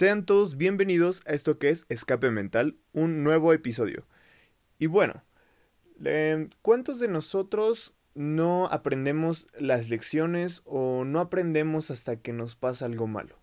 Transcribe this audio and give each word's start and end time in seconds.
Sean 0.00 0.24
todos 0.24 0.56
bienvenidos 0.56 1.20
a 1.26 1.32
esto 1.32 1.58
que 1.58 1.68
es 1.68 1.84
Escape 1.90 2.30
Mental, 2.30 2.78
un 2.94 3.22
nuevo 3.22 3.52
episodio. 3.52 4.06
Y 4.78 4.86
bueno, 4.86 5.24
¿cuántos 6.62 7.00
de 7.00 7.08
nosotros 7.08 7.94
no 8.14 8.66
aprendemos 8.70 9.46
las 9.58 9.90
lecciones 9.90 10.62
o 10.64 11.04
no 11.04 11.20
aprendemos 11.20 11.90
hasta 11.90 12.16
que 12.16 12.32
nos 12.32 12.56
pasa 12.56 12.86
algo 12.86 13.08
malo? 13.08 13.36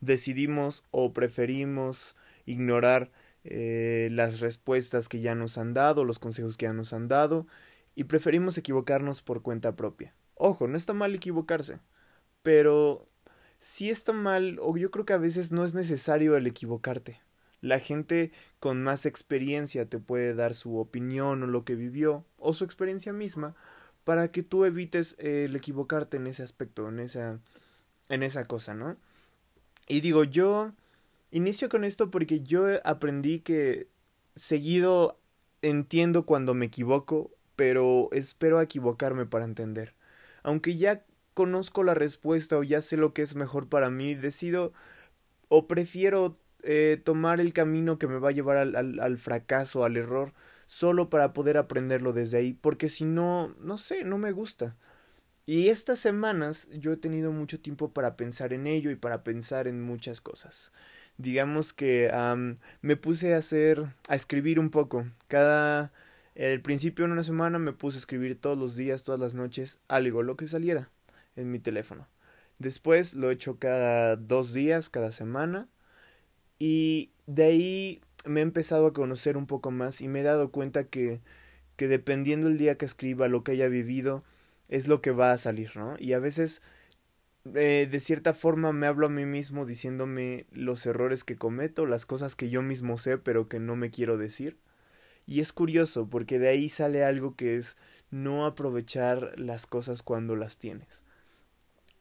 Decidimos 0.00 0.84
o 0.90 1.12
preferimos 1.12 2.16
ignorar 2.46 3.12
eh, 3.44 4.08
las 4.10 4.40
respuestas 4.40 5.06
que 5.06 5.20
ya 5.20 5.34
nos 5.34 5.58
han 5.58 5.74
dado, 5.74 6.06
los 6.06 6.18
consejos 6.18 6.56
que 6.56 6.64
ya 6.64 6.72
nos 6.72 6.94
han 6.94 7.08
dado, 7.08 7.46
y 7.94 8.04
preferimos 8.04 8.56
equivocarnos 8.56 9.20
por 9.20 9.42
cuenta 9.42 9.76
propia. 9.76 10.14
Ojo, 10.34 10.66
no 10.66 10.78
está 10.78 10.94
mal 10.94 11.14
equivocarse, 11.14 11.78
pero 12.42 13.09
si 13.60 13.90
está 13.90 14.12
mal, 14.12 14.58
o 14.60 14.76
yo 14.76 14.90
creo 14.90 15.04
que 15.04 15.12
a 15.12 15.18
veces 15.18 15.52
no 15.52 15.64
es 15.64 15.74
necesario 15.74 16.36
el 16.36 16.46
equivocarte. 16.46 17.20
La 17.60 17.78
gente 17.78 18.32
con 18.58 18.82
más 18.82 19.04
experiencia 19.04 19.86
te 19.86 19.98
puede 19.98 20.34
dar 20.34 20.54
su 20.54 20.78
opinión 20.78 21.42
o 21.42 21.46
lo 21.46 21.64
que 21.64 21.74
vivió, 21.74 22.24
o 22.38 22.54
su 22.54 22.64
experiencia 22.64 23.12
misma, 23.12 23.54
para 24.04 24.32
que 24.32 24.42
tú 24.42 24.64
evites 24.64 25.14
el 25.18 25.54
equivocarte 25.54 26.16
en 26.16 26.26
ese 26.26 26.42
aspecto, 26.42 26.88
en 26.88 27.00
esa, 27.00 27.38
en 28.08 28.22
esa 28.22 28.44
cosa, 28.46 28.74
¿no? 28.74 28.96
Y 29.88 30.00
digo, 30.00 30.24
yo 30.24 30.72
inicio 31.30 31.68
con 31.68 31.84
esto 31.84 32.10
porque 32.10 32.40
yo 32.40 32.64
aprendí 32.84 33.40
que 33.40 33.88
seguido 34.34 35.20
entiendo 35.62 36.24
cuando 36.24 36.54
me 36.54 36.66
equivoco, 36.66 37.30
pero 37.56 38.08
espero 38.12 38.60
equivocarme 38.60 39.26
para 39.26 39.44
entender. 39.44 39.94
Aunque 40.42 40.76
ya 40.76 41.04
conozco 41.40 41.82
la 41.84 41.94
respuesta 41.94 42.58
o 42.58 42.62
ya 42.62 42.82
sé 42.82 42.98
lo 42.98 43.14
que 43.14 43.22
es 43.22 43.34
mejor 43.34 43.66
para 43.66 43.88
mí, 43.88 44.14
decido 44.14 44.74
o 45.48 45.66
prefiero 45.66 46.36
eh, 46.64 47.00
tomar 47.02 47.40
el 47.40 47.54
camino 47.54 47.98
que 47.98 48.06
me 48.06 48.18
va 48.18 48.28
a 48.28 48.32
llevar 48.32 48.58
al, 48.58 48.76
al, 49.00 49.16
fracaso, 49.16 49.86
al 49.86 49.96
error, 49.96 50.34
solo 50.66 51.08
para 51.08 51.32
poder 51.32 51.56
aprenderlo 51.56 52.12
desde 52.12 52.36
ahí, 52.36 52.52
porque 52.52 52.90
si 52.90 53.06
no, 53.06 53.54
no 53.58 53.78
sé, 53.78 54.04
no 54.04 54.18
me 54.18 54.32
gusta. 54.32 54.76
Y 55.46 55.68
estas 55.68 55.98
semanas 55.98 56.68
yo 56.74 56.92
he 56.92 56.98
tenido 56.98 57.32
mucho 57.32 57.58
tiempo 57.58 57.90
para 57.94 58.18
pensar 58.18 58.52
en 58.52 58.66
ello 58.66 58.90
y 58.90 58.96
para 58.96 59.24
pensar 59.24 59.66
en 59.66 59.80
muchas 59.80 60.20
cosas. 60.20 60.72
Digamos 61.16 61.72
que 61.72 62.10
me 62.82 62.96
puse 62.96 63.32
a 63.32 63.38
hacer, 63.38 63.94
a 64.10 64.14
escribir 64.14 64.60
un 64.60 64.68
poco. 64.68 65.06
Cada, 65.26 65.90
el 66.34 66.60
principio 66.60 67.06
de 67.06 67.12
una 67.12 67.24
semana 67.24 67.58
me 67.58 67.72
puse 67.72 67.96
a 67.96 68.00
escribir 68.00 68.38
todos 68.38 68.58
los 68.58 68.76
días, 68.76 69.04
todas 69.04 69.20
las 69.20 69.34
noches, 69.34 69.78
algo, 69.88 70.22
lo 70.22 70.36
que 70.36 70.46
saliera 70.46 70.90
en 71.36 71.50
mi 71.50 71.58
teléfono. 71.58 72.08
Después 72.60 73.14
lo 73.14 73.30
he 73.30 73.34
hecho 73.34 73.58
cada 73.58 74.16
dos 74.16 74.52
días, 74.52 74.90
cada 74.90 75.12
semana. 75.12 75.68
Y 76.58 77.10
de 77.26 77.44
ahí 77.44 78.02
me 78.26 78.40
he 78.40 78.42
empezado 78.42 78.86
a 78.86 78.92
conocer 78.92 79.38
un 79.38 79.46
poco 79.46 79.70
más 79.70 80.02
y 80.02 80.08
me 80.08 80.20
he 80.20 80.24
dado 80.24 80.52
cuenta 80.52 80.84
que, 80.84 81.22
que 81.76 81.88
dependiendo 81.88 82.48
el 82.48 82.58
día 82.58 82.76
que 82.76 82.84
escriba, 82.84 83.28
lo 83.28 83.44
que 83.44 83.52
haya 83.52 83.68
vivido, 83.68 84.24
es 84.68 84.88
lo 84.88 85.00
que 85.00 85.10
va 85.10 85.32
a 85.32 85.38
salir, 85.38 85.76
¿no? 85.76 85.96
Y 85.98 86.12
a 86.12 86.18
veces, 86.18 86.62
eh, 87.54 87.88
de 87.90 88.00
cierta 88.00 88.34
forma, 88.34 88.72
me 88.72 88.86
hablo 88.86 89.06
a 89.06 89.10
mí 89.10 89.24
mismo 89.24 89.64
diciéndome 89.64 90.46
los 90.52 90.84
errores 90.86 91.24
que 91.24 91.36
cometo, 91.36 91.86
las 91.86 92.06
cosas 92.06 92.36
que 92.36 92.50
yo 92.50 92.62
mismo 92.62 92.98
sé, 92.98 93.18
pero 93.18 93.48
que 93.48 93.58
no 93.58 93.76
me 93.76 93.90
quiero 93.90 94.18
decir. 94.18 94.58
Y 95.26 95.40
es 95.40 95.52
curioso, 95.52 96.10
porque 96.10 96.38
de 96.38 96.48
ahí 96.48 96.68
sale 96.68 97.04
algo 97.04 97.36
que 97.36 97.56
es 97.56 97.78
no 98.10 98.44
aprovechar 98.46 99.32
las 99.38 99.66
cosas 99.66 100.02
cuando 100.02 100.36
las 100.36 100.58
tienes 100.58 101.04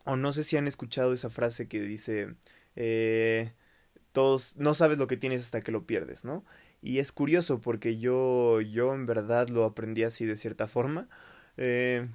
o 0.10 0.18
no 0.18 0.34
sé 0.34 0.44
si 0.44 0.58
han 0.58 0.68
escuchado 0.68 1.14
esa 1.14 1.30
frase 1.30 1.68
que 1.68 1.82
dice, 1.82 2.34
eh, 2.76 3.54
todos, 4.12 4.58
no 4.58 4.74
sabes 4.74 4.98
lo 4.98 5.06
que 5.06 5.18
tienes 5.18 5.44
hasta 5.44 5.62
que 5.62 5.72
lo 5.72 5.86
pierdes, 5.86 6.26
¿no? 6.26 6.44
Y 6.82 6.98
es 6.98 7.12
curioso 7.12 7.62
porque 7.62 8.00
yo, 8.00 8.60
yo 8.62 8.96
en 8.96 9.06
verdad 9.06 9.50
lo 9.50 9.66
aprendí 9.66 10.04
así 10.04 10.26
de 10.26 10.36
cierta 10.36 10.68
forma. 10.68 11.08
Eh, 11.58 12.08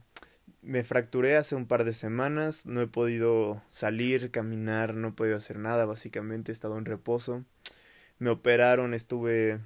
me 0.60 0.83
fracturé 0.83 1.37
hace 1.37 1.54
un 1.54 1.66
par 1.66 1.84
de 1.84 1.93
semanas, 1.93 2.66
no 2.66 2.81
he 2.81 2.88
podido 2.88 3.62
salir, 3.71 4.33
caminar, 4.33 4.94
no 4.94 5.09
he 5.09 5.12
podido 5.12 5.37
hacer 5.37 5.59
nada, 5.60 5.84
básicamente 5.84 6.50
he 6.50 6.54
estado 6.54 6.78
en 6.78 6.87
reposo. 6.87 7.44
Me 8.19 8.31
operaron, 8.31 8.93
estuve 8.93 9.60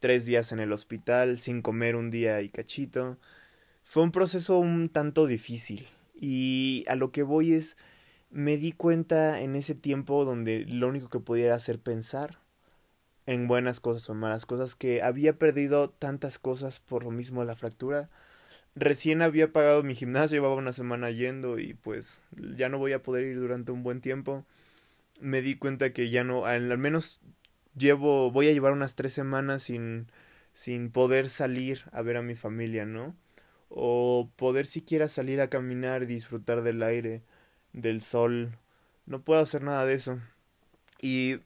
tres 0.00 0.26
días 0.26 0.50
en 0.50 0.58
el 0.58 0.72
hospital, 0.72 1.38
sin 1.38 1.62
comer 1.62 1.94
un 1.94 2.10
día 2.10 2.40
y 2.40 2.48
cachito. 2.48 3.18
Fue 3.84 4.02
un 4.02 4.10
proceso 4.10 4.58
un 4.58 4.88
tanto 4.88 5.26
difícil, 5.26 5.86
y 6.20 6.84
a 6.88 6.96
lo 6.96 7.12
que 7.12 7.22
voy 7.22 7.52
es, 7.52 7.76
me 8.30 8.56
di 8.56 8.72
cuenta 8.72 9.40
en 9.40 9.56
ese 9.56 9.74
tiempo 9.74 10.24
donde 10.24 10.64
lo 10.66 10.88
único 10.88 11.08
que 11.08 11.20
podía 11.20 11.54
hacer 11.54 11.78
pensar 11.78 12.38
en 13.26 13.46
buenas 13.46 13.80
cosas 13.80 14.08
o 14.08 14.12
en 14.12 14.18
malas 14.18 14.46
cosas, 14.46 14.74
que 14.74 15.02
había 15.02 15.38
perdido 15.38 15.90
tantas 15.90 16.38
cosas 16.38 16.80
por 16.80 17.04
lo 17.04 17.10
mismo 17.10 17.40
de 17.40 17.46
la 17.46 17.56
fractura. 17.56 18.08
Recién 18.74 19.22
había 19.22 19.52
pagado 19.52 19.82
mi 19.82 19.94
gimnasio, 19.94 20.36
llevaba 20.36 20.54
una 20.56 20.72
semana 20.72 21.10
yendo 21.10 21.58
y 21.58 21.74
pues 21.74 22.22
ya 22.56 22.68
no 22.68 22.78
voy 22.78 22.92
a 22.94 23.02
poder 23.02 23.24
ir 23.24 23.38
durante 23.38 23.72
un 23.72 23.82
buen 23.82 24.00
tiempo. 24.00 24.44
Me 25.20 25.42
di 25.42 25.56
cuenta 25.56 25.92
que 25.92 26.10
ya 26.10 26.24
no, 26.24 26.46
al 26.46 26.78
menos 26.78 27.20
llevo, 27.76 28.30
voy 28.30 28.48
a 28.48 28.52
llevar 28.52 28.72
unas 28.72 28.94
tres 28.94 29.12
semanas 29.12 29.64
sin, 29.64 30.06
sin 30.52 30.90
poder 30.90 31.28
salir 31.28 31.82
a 31.92 32.02
ver 32.02 32.16
a 32.16 32.22
mi 32.22 32.34
familia, 32.34 32.86
¿no? 32.86 33.14
O 33.68 34.30
poder 34.36 34.66
siquiera 34.66 35.08
salir 35.08 35.40
a 35.40 35.50
caminar 35.50 36.02
y 36.02 36.06
disfrutar 36.06 36.62
del 36.62 36.82
aire, 36.82 37.22
del 37.72 38.02
sol. 38.02 38.58
No 39.06 39.22
puedo 39.22 39.40
hacer 39.40 39.62
nada 39.62 39.84
de 39.86 39.94
eso. 39.94 40.20
Y 41.00 41.40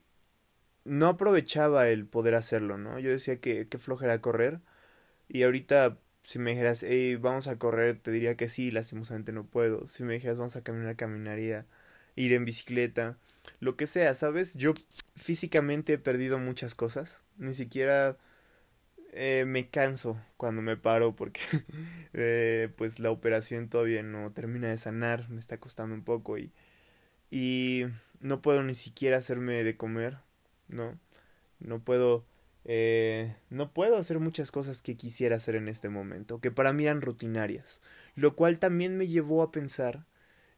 no 0.85 1.07
aprovechaba 1.07 1.89
el 1.89 2.05
poder 2.05 2.35
hacerlo, 2.35 2.77
¿no? 2.77 2.99
Yo 2.99 3.11
decía 3.11 3.39
que, 3.39 3.67
que 3.67 3.77
flojera 3.77 4.21
correr. 4.21 4.59
Y 5.29 5.43
ahorita, 5.43 5.99
si 6.23 6.39
me 6.39 6.51
dijeras, 6.51 6.83
hey, 6.83 7.15
vamos 7.17 7.47
a 7.47 7.57
correr, 7.57 7.99
te 7.99 8.11
diría 8.11 8.35
que 8.37 8.49
sí, 8.49 8.71
lastimosamente 8.71 9.31
no 9.31 9.45
puedo. 9.45 9.87
Si 9.87 10.03
me 10.03 10.13
dijeras, 10.13 10.37
vamos 10.37 10.55
a 10.55 10.63
caminar, 10.63 10.95
caminaría. 10.95 11.65
Ir 12.15 12.33
en 12.33 12.45
bicicleta, 12.45 13.17
lo 13.59 13.75
que 13.75 13.87
sea, 13.87 14.13
¿sabes? 14.13 14.53
Yo 14.55 14.73
físicamente 15.15 15.93
he 15.93 15.97
perdido 15.97 16.39
muchas 16.39 16.75
cosas. 16.75 17.23
Ni 17.37 17.53
siquiera 17.53 18.17
eh, 19.15 19.45
me 19.47 19.69
canso 19.69 20.19
cuando 20.37 20.61
me 20.61 20.77
paro 20.77 21.15
porque 21.15 21.41
eh, 22.13 22.69
pues 22.77 22.99
la 22.99 23.11
operación 23.11 23.69
todavía 23.69 24.03
no 24.03 24.31
termina 24.31 24.69
de 24.69 24.77
sanar, 24.77 25.29
me 25.29 25.39
está 25.39 25.59
costando 25.59 25.95
un 25.95 26.03
poco 26.03 26.37
y, 26.37 26.51
y 27.31 27.85
no 28.21 28.41
puedo 28.41 28.63
ni 28.63 28.75
siquiera 28.75 29.17
hacerme 29.17 29.63
de 29.63 29.77
comer, 29.77 30.17
¿no? 30.67 30.99
No 31.59 31.79
puedo, 31.83 32.25
eh, 32.65 33.35
no 33.49 33.73
puedo 33.73 33.97
hacer 33.97 34.19
muchas 34.19 34.51
cosas 34.51 34.81
que 34.81 34.97
quisiera 34.97 35.37
hacer 35.37 35.55
en 35.55 35.67
este 35.67 35.89
momento, 35.89 36.41
que 36.41 36.51
para 36.51 36.73
mí 36.73 36.85
eran 36.85 37.01
rutinarias, 37.01 37.81
lo 38.15 38.35
cual 38.35 38.59
también 38.59 38.97
me 38.97 39.07
llevó 39.07 39.43
a 39.43 39.51
pensar 39.51 40.05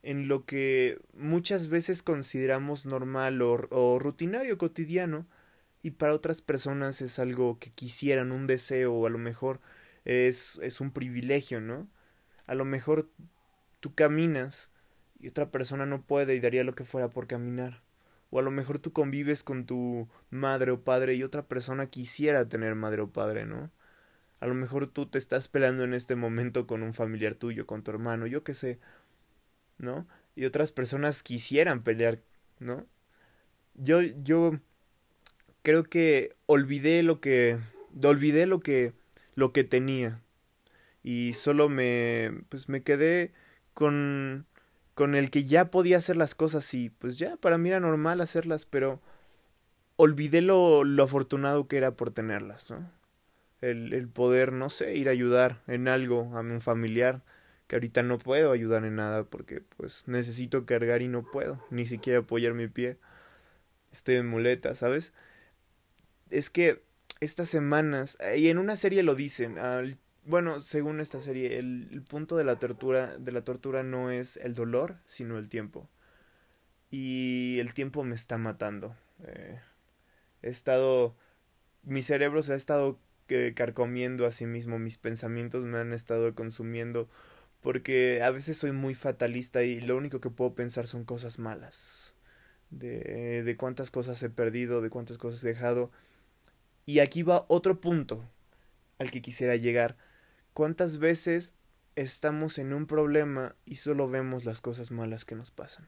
en 0.03 0.27
lo 0.27 0.45
que 0.45 0.99
muchas 1.13 1.67
veces 1.69 2.03
consideramos 2.03 2.85
normal 2.85 3.41
o, 3.41 3.67
o 3.71 3.99
rutinario, 3.99 4.57
cotidiano, 4.57 5.27
y 5.85 5.91
para 5.91 6.15
otras 6.15 6.41
personas 6.41 6.99
es 7.01 7.19
algo 7.19 7.59
que 7.59 7.69
quisieran, 7.69 8.31
un 8.31 8.47
deseo, 8.47 8.91
o 8.91 9.05
a 9.05 9.11
lo 9.11 9.19
mejor 9.19 9.61
es, 10.03 10.59
es 10.63 10.81
un 10.81 10.89
privilegio, 10.89 11.61
¿no? 11.61 11.87
A 12.47 12.55
lo 12.55 12.65
mejor 12.65 13.07
tú 13.81 13.93
caminas 13.93 14.71
y 15.19 15.27
otra 15.27 15.51
persona 15.51 15.85
no 15.85 16.01
puede 16.01 16.33
y 16.33 16.39
daría 16.39 16.63
lo 16.63 16.73
que 16.73 16.85
fuera 16.85 17.11
por 17.11 17.27
caminar. 17.27 17.83
O 18.31 18.39
a 18.39 18.41
lo 18.41 18.49
mejor 18.49 18.79
tú 18.79 18.93
convives 18.93 19.43
con 19.43 19.67
tu 19.67 20.09
madre 20.31 20.71
o 20.71 20.83
padre 20.83 21.13
y 21.13 21.21
otra 21.21 21.47
persona 21.47 21.85
quisiera 21.85 22.49
tener 22.49 22.73
madre 22.73 23.03
o 23.03 23.11
padre, 23.11 23.45
¿no? 23.45 23.69
A 24.39 24.47
lo 24.47 24.55
mejor 24.55 24.87
tú 24.87 25.05
te 25.05 25.19
estás 25.19 25.49
peleando 25.49 25.83
en 25.83 25.93
este 25.93 26.15
momento 26.15 26.65
con 26.65 26.81
un 26.81 26.95
familiar 26.95 27.35
tuyo, 27.35 27.67
con 27.67 27.83
tu 27.83 27.91
hermano, 27.91 28.25
yo 28.25 28.43
qué 28.43 28.55
sé, 28.55 28.79
¿no? 29.77 30.07
Y 30.35 30.45
otras 30.45 30.71
personas 30.71 31.21
quisieran 31.21 31.83
pelear, 31.83 32.23
¿no? 32.57 32.87
Yo, 33.75 34.01
yo 34.01 34.59
creo 35.65 35.83
que 35.83 36.31
olvidé 36.45 37.03
lo 37.03 37.19
que 37.19 37.57
olvidé 38.03 38.45
lo 38.45 38.59
que 38.61 38.93
lo 39.33 39.51
que 39.51 39.63
tenía. 39.65 40.21
Y 41.03 41.33
solo 41.33 41.69
me 41.69 42.31
pues 42.49 42.69
me 42.69 42.83
quedé 42.83 43.33
con 43.73 44.45
con 44.93 45.15
el 45.15 45.29
que 45.31 45.43
ya 45.43 45.71
podía 45.71 45.97
hacer 45.97 46.15
las 46.17 46.35
cosas 46.35 46.73
y 46.73 46.89
pues 46.91 47.17
ya 47.17 47.35
para 47.37 47.57
mí 47.57 47.69
era 47.69 47.81
normal 47.81 48.21
hacerlas 48.21 48.65
pero 48.65 49.01
olvidé 49.97 50.41
lo, 50.41 50.83
lo 50.85 51.03
afortunado 51.03 51.67
que 51.67 51.77
era 51.77 51.91
por 51.91 52.11
tenerlas 52.11 52.71
¿no? 52.71 52.89
el, 53.61 53.93
el 53.93 54.07
poder 54.07 54.53
no 54.53 54.69
sé 54.69 54.95
ir 54.95 55.09
a 55.09 55.11
ayudar 55.11 55.61
en 55.67 55.89
algo 55.89 56.31
a 56.37 56.41
un 56.41 56.61
familiar 56.61 57.23
que 57.67 57.75
ahorita 57.75 58.03
no 58.03 58.19
puedo 58.19 58.51
ayudar 58.51 58.85
en 58.85 58.95
nada 58.95 59.23
porque 59.25 59.61
pues 59.75 60.07
necesito 60.07 60.65
cargar 60.65 61.01
y 61.01 61.09
no 61.09 61.23
puedo 61.23 61.61
ni 61.71 61.85
siquiera 61.85 62.19
apoyar 62.19 62.53
mi 62.53 62.67
pie. 62.67 62.97
Estoy 63.91 64.15
en 64.15 64.27
muleta 64.27 64.75
sabes 64.75 65.13
es 66.29 66.49
que 66.49 66.83
estas 67.19 67.49
semanas, 67.49 68.17
y 68.37 68.49
en 68.49 68.57
una 68.57 68.75
serie 68.75 69.03
lo 69.03 69.15
dicen, 69.15 69.57
bueno, 70.25 70.59
según 70.59 70.99
esta 70.99 71.19
serie, 71.19 71.59
el, 71.59 72.03
punto 72.09 72.35
de 72.35 72.43
la 72.43 72.57
tortura, 72.57 73.17
de 73.17 73.31
la 73.31 73.43
tortura 73.43 73.83
no 73.83 74.09
es 74.11 74.37
el 74.37 74.53
dolor, 74.55 74.97
sino 75.05 75.37
el 75.37 75.49
tiempo. 75.49 75.89
Y 76.91 77.57
el 77.59 77.73
tiempo 77.73 78.03
me 78.03 78.15
está 78.15 78.37
matando. 78.37 78.95
Eh, 79.23 79.59
he 80.41 80.49
estado... 80.49 81.15
Mi 81.83 82.01
cerebro 82.01 82.41
se 82.41 82.53
ha 82.53 82.55
estado 82.55 82.99
eh, 83.29 83.53
carcomiendo 83.55 84.25
a 84.25 84.31
sí 84.31 84.45
mismo, 84.45 84.79
mis 84.79 84.97
pensamientos 84.97 85.63
me 85.65 85.77
han 85.77 85.93
estado 85.93 86.33
consumiendo 86.35 87.09
porque 87.65 88.21
a 88.21 88.29
veces 88.29 88.59
soy 88.59 88.73
muy 88.73 88.93
fatalista 88.93 89.63
y 89.63 89.81
lo 89.81 89.97
único 89.97 90.21
que 90.21 90.29
puedo 90.29 90.53
pensar 90.53 90.85
son 90.85 91.03
cosas 91.03 91.39
malas. 91.39 92.13
De, 92.69 93.41
de 93.43 93.57
cuántas 93.57 93.89
cosas 93.89 94.21
he 94.21 94.29
perdido, 94.29 94.81
de 94.81 94.91
cuántas 94.91 95.17
cosas 95.17 95.43
he 95.43 95.47
dejado. 95.47 95.91
Y 96.85 96.99
aquí 96.99 97.23
va 97.23 97.45
otro 97.47 97.81
punto 97.81 98.29
al 98.99 99.11
que 99.11 99.21
quisiera 99.21 99.55
llegar. 99.55 99.97
¿Cuántas 100.53 100.99
veces 100.99 101.53
estamos 101.95 102.57
en 102.57 102.73
un 102.73 102.85
problema 102.85 103.55
y 103.65 103.75
solo 103.75 104.09
vemos 104.09 104.45
las 104.45 104.61
cosas 104.61 104.91
malas 104.91 105.25
que 105.25 105.35
nos 105.35 105.51
pasan? 105.51 105.87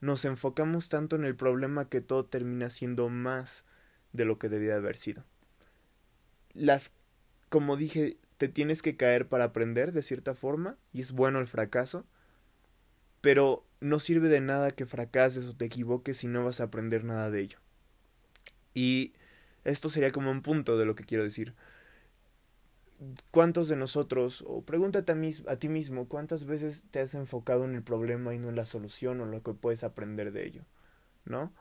Nos 0.00 0.24
enfocamos 0.24 0.88
tanto 0.88 1.16
en 1.16 1.24
el 1.24 1.36
problema 1.36 1.88
que 1.88 2.00
todo 2.00 2.26
termina 2.26 2.70
siendo 2.70 3.08
más 3.08 3.64
de 4.12 4.24
lo 4.24 4.38
que 4.38 4.48
debía 4.48 4.76
haber 4.76 4.96
sido. 4.96 5.24
Las, 6.52 6.92
como 7.48 7.76
dije, 7.76 8.18
te 8.38 8.48
tienes 8.48 8.82
que 8.82 8.96
caer 8.96 9.28
para 9.28 9.44
aprender 9.44 9.92
de 9.92 10.02
cierta 10.02 10.34
forma 10.34 10.76
y 10.92 11.00
es 11.00 11.12
bueno 11.12 11.38
el 11.38 11.46
fracaso, 11.46 12.04
pero 13.20 13.64
no 13.80 13.98
sirve 13.98 14.28
de 14.28 14.40
nada 14.40 14.70
que 14.70 14.86
fracases 14.86 15.46
o 15.46 15.56
te 15.56 15.66
equivoques 15.66 16.18
si 16.18 16.28
no 16.28 16.44
vas 16.44 16.60
a 16.60 16.64
aprender 16.64 17.04
nada 17.04 17.30
de 17.30 17.40
ello. 17.40 17.58
Y 18.74 19.14
esto 19.66 19.88
sería 19.90 20.12
como 20.12 20.30
un 20.30 20.42
punto 20.42 20.78
de 20.78 20.86
lo 20.86 20.94
que 20.94 21.04
quiero 21.04 21.24
decir. 21.24 21.54
¿Cuántos 23.30 23.68
de 23.68 23.76
nosotros, 23.76 24.42
o 24.46 24.62
pregúntate 24.62 25.12
a, 25.12 25.52
a 25.52 25.56
ti 25.56 25.68
mismo, 25.68 26.08
cuántas 26.08 26.46
veces 26.46 26.86
te 26.90 27.00
has 27.00 27.14
enfocado 27.14 27.64
en 27.64 27.74
el 27.74 27.82
problema 27.82 28.34
y 28.34 28.38
no 28.38 28.48
en 28.48 28.56
la 28.56 28.64
solución 28.64 29.20
o 29.20 29.26
lo 29.26 29.42
que 29.42 29.52
puedes 29.52 29.84
aprender 29.84 30.32
de 30.32 30.46
ello? 30.46 30.62
¿No? 31.24 31.52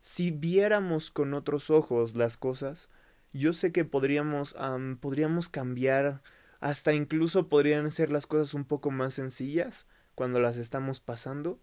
Si 0.00 0.30
viéramos 0.30 1.10
con 1.10 1.34
otros 1.34 1.70
ojos 1.70 2.14
las 2.14 2.36
cosas, 2.36 2.88
yo 3.32 3.52
sé 3.52 3.72
que 3.72 3.84
podríamos, 3.84 4.56
podríamos 5.00 5.48
cambiar, 5.48 6.22
hasta 6.60 6.92
incluso 6.92 7.48
podrían 7.48 7.90
ser 7.90 8.12
las 8.12 8.26
cosas 8.26 8.54
un 8.54 8.64
poco 8.64 8.90
más 8.90 9.14
sencillas 9.14 9.86
cuando 10.14 10.40
las 10.40 10.58
estamos 10.58 11.00
pasando, 11.00 11.60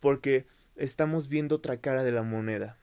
porque 0.00 0.46
estamos 0.76 1.28
viendo 1.28 1.56
otra 1.56 1.80
cara 1.80 2.04
de 2.04 2.12
la 2.12 2.22
moneda. 2.22 2.78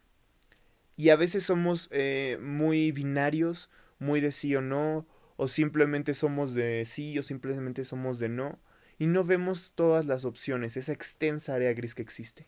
Y 0.95 1.09
a 1.09 1.15
veces 1.15 1.43
somos 1.43 1.89
eh, 1.91 2.37
muy 2.41 2.91
binarios, 2.91 3.69
muy 3.99 4.21
de 4.21 4.31
sí 4.31 4.55
o 4.55 4.61
no, 4.61 5.07
o 5.37 5.47
simplemente 5.47 6.13
somos 6.13 6.53
de 6.53 6.85
sí 6.85 7.17
o 7.17 7.23
simplemente 7.23 7.83
somos 7.83 8.19
de 8.19 8.29
no, 8.29 8.59
y 8.99 9.07
no 9.07 9.23
vemos 9.23 9.73
todas 9.75 10.05
las 10.05 10.25
opciones, 10.25 10.77
esa 10.77 10.93
extensa 10.93 11.55
área 11.55 11.73
gris 11.73 11.95
que 11.95 12.03
existe. 12.03 12.47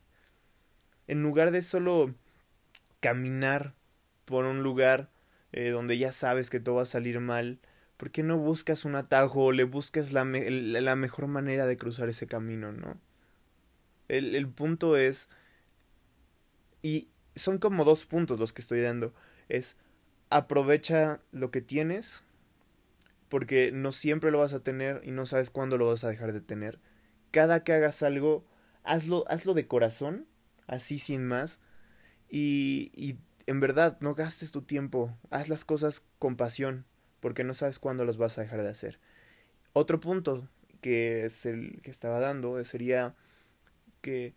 En 1.08 1.24
lugar 1.24 1.52
de 1.52 1.62
solo 1.62 2.14
caminar 3.00 3.74
por 4.26 4.46
un 4.46 4.64
lugar 4.64 5.10
eh, 5.52 5.70
donde 5.70 5.98
ya 5.98 6.12
sabes 6.12 6.50
que 6.50 6.60
todo 6.60 6.76
va 6.76 6.84
a 6.84 6.86
salir 6.86 7.20
mal, 7.20 7.60
¿por 7.98 8.12
qué 8.12 8.24
no 8.24 8.38
buscas 8.38 8.86
un 8.86 8.96
atajo 8.96 9.46
o 9.46 9.52
le 9.52 9.64
buscas 9.64 10.12
la, 10.12 10.24
la 10.24 10.96
mejor 10.96 11.28
manera 11.28 11.66
de 11.66 11.78
cruzar 11.78 12.10
ese 12.10 12.28
camino, 12.28 12.72
no? 12.72 13.00
El, 14.08 14.36
el 14.36 14.48
punto 14.48 14.98
es, 14.98 15.30
y 16.84 17.08
son 17.36 17.58
como 17.58 17.84
dos 17.84 18.06
puntos 18.06 18.40
los 18.40 18.54
que 18.54 18.62
estoy 18.62 18.82
dando, 18.82 19.14
es 19.50 19.78
aprovecha 20.30 21.22
lo 21.32 21.52
que 21.52 21.62
tienes, 21.62 22.24
porque 23.30 23.72
no 23.72 23.92
siempre 23.92 24.32
lo 24.32 24.40
vas 24.40 24.54
a 24.54 24.62
tener 24.62 25.02
y 25.04 25.12
no 25.12 25.26
sabes 25.26 25.50
cuándo 25.50 25.78
lo 25.78 25.88
vas 25.88 26.04
a 26.04 26.10
dejar 26.10 26.34
de 26.34 26.42
tener. 26.42 26.80
Cada 27.32 27.64
que 27.64 27.74
hagas 27.74 28.04
algo, 28.04 28.46
hazlo, 28.84 29.26
hazlo 29.28 29.54
de 29.54 29.68
corazón, 29.68 30.26
así 30.68 31.00
sin 31.00 31.26
más, 31.26 31.60
y, 32.30 32.92
y 32.96 33.18
en 33.46 33.60
verdad 33.60 33.98
no 34.00 34.16
gastes 34.16 34.52
tu 34.52 34.62
tiempo, 34.62 35.16
haz 35.30 35.50
las 35.50 35.66
cosas 35.66 36.04
con 36.20 36.38
pasión, 36.38 36.86
porque 37.20 37.44
no 37.44 37.54
sabes 37.54 37.80
cuándo 37.80 38.06
las 38.06 38.18
vas 38.18 38.38
a 38.38 38.42
dejar 38.42 38.64
de 38.64 38.70
hacer. 38.70 39.00
Otro 39.74 40.00
punto 40.00 40.48
que 40.82 41.26
es 41.26 41.46
el 41.46 41.82
que 41.82 41.92
estaba 41.92 42.20
dando 42.20 42.64
sería 42.64 43.16
que 44.02 44.36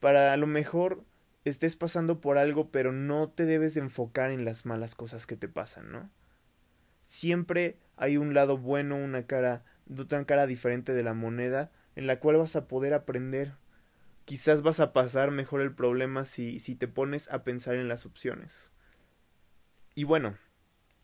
para 0.00 0.32
a 0.32 0.36
lo 0.36 0.46
mejor 0.46 1.04
estés 1.48 1.76
pasando 1.76 2.20
por 2.20 2.38
algo, 2.38 2.70
pero 2.70 2.92
no 2.92 3.28
te 3.28 3.44
debes 3.44 3.76
enfocar 3.76 4.30
en 4.30 4.44
las 4.44 4.66
malas 4.66 4.94
cosas 4.94 5.26
que 5.26 5.36
te 5.36 5.48
pasan, 5.48 5.92
¿no? 5.92 6.10
Siempre 7.02 7.78
hay 7.96 8.16
un 8.16 8.34
lado 8.34 8.58
bueno, 8.58 8.96
una 8.96 9.26
cara, 9.26 9.64
una 9.86 10.24
cara 10.24 10.46
diferente 10.46 10.92
de 10.92 11.02
la 11.02 11.14
moneda, 11.14 11.70
en 11.96 12.06
la 12.06 12.20
cual 12.20 12.36
vas 12.36 12.56
a 12.56 12.68
poder 12.68 12.94
aprender. 12.94 13.54
Quizás 14.24 14.62
vas 14.62 14.80
a 14.80 14.92
pasar 14.92 15.30
mejor 15.30 15.60
el 15.60 15.74
problema 15.74 16.24
si, 16.24 16.60
si 16.60 16.74
te 16.74 16.86
pones 16.86 17.30
a 17.30 17.44
pensar 17.44 17.76
en 17.76 17.88
las 17.88 18.06
opciones. 18.06 18.72
Y 19.94 20.04
bueno, 20.04 20.36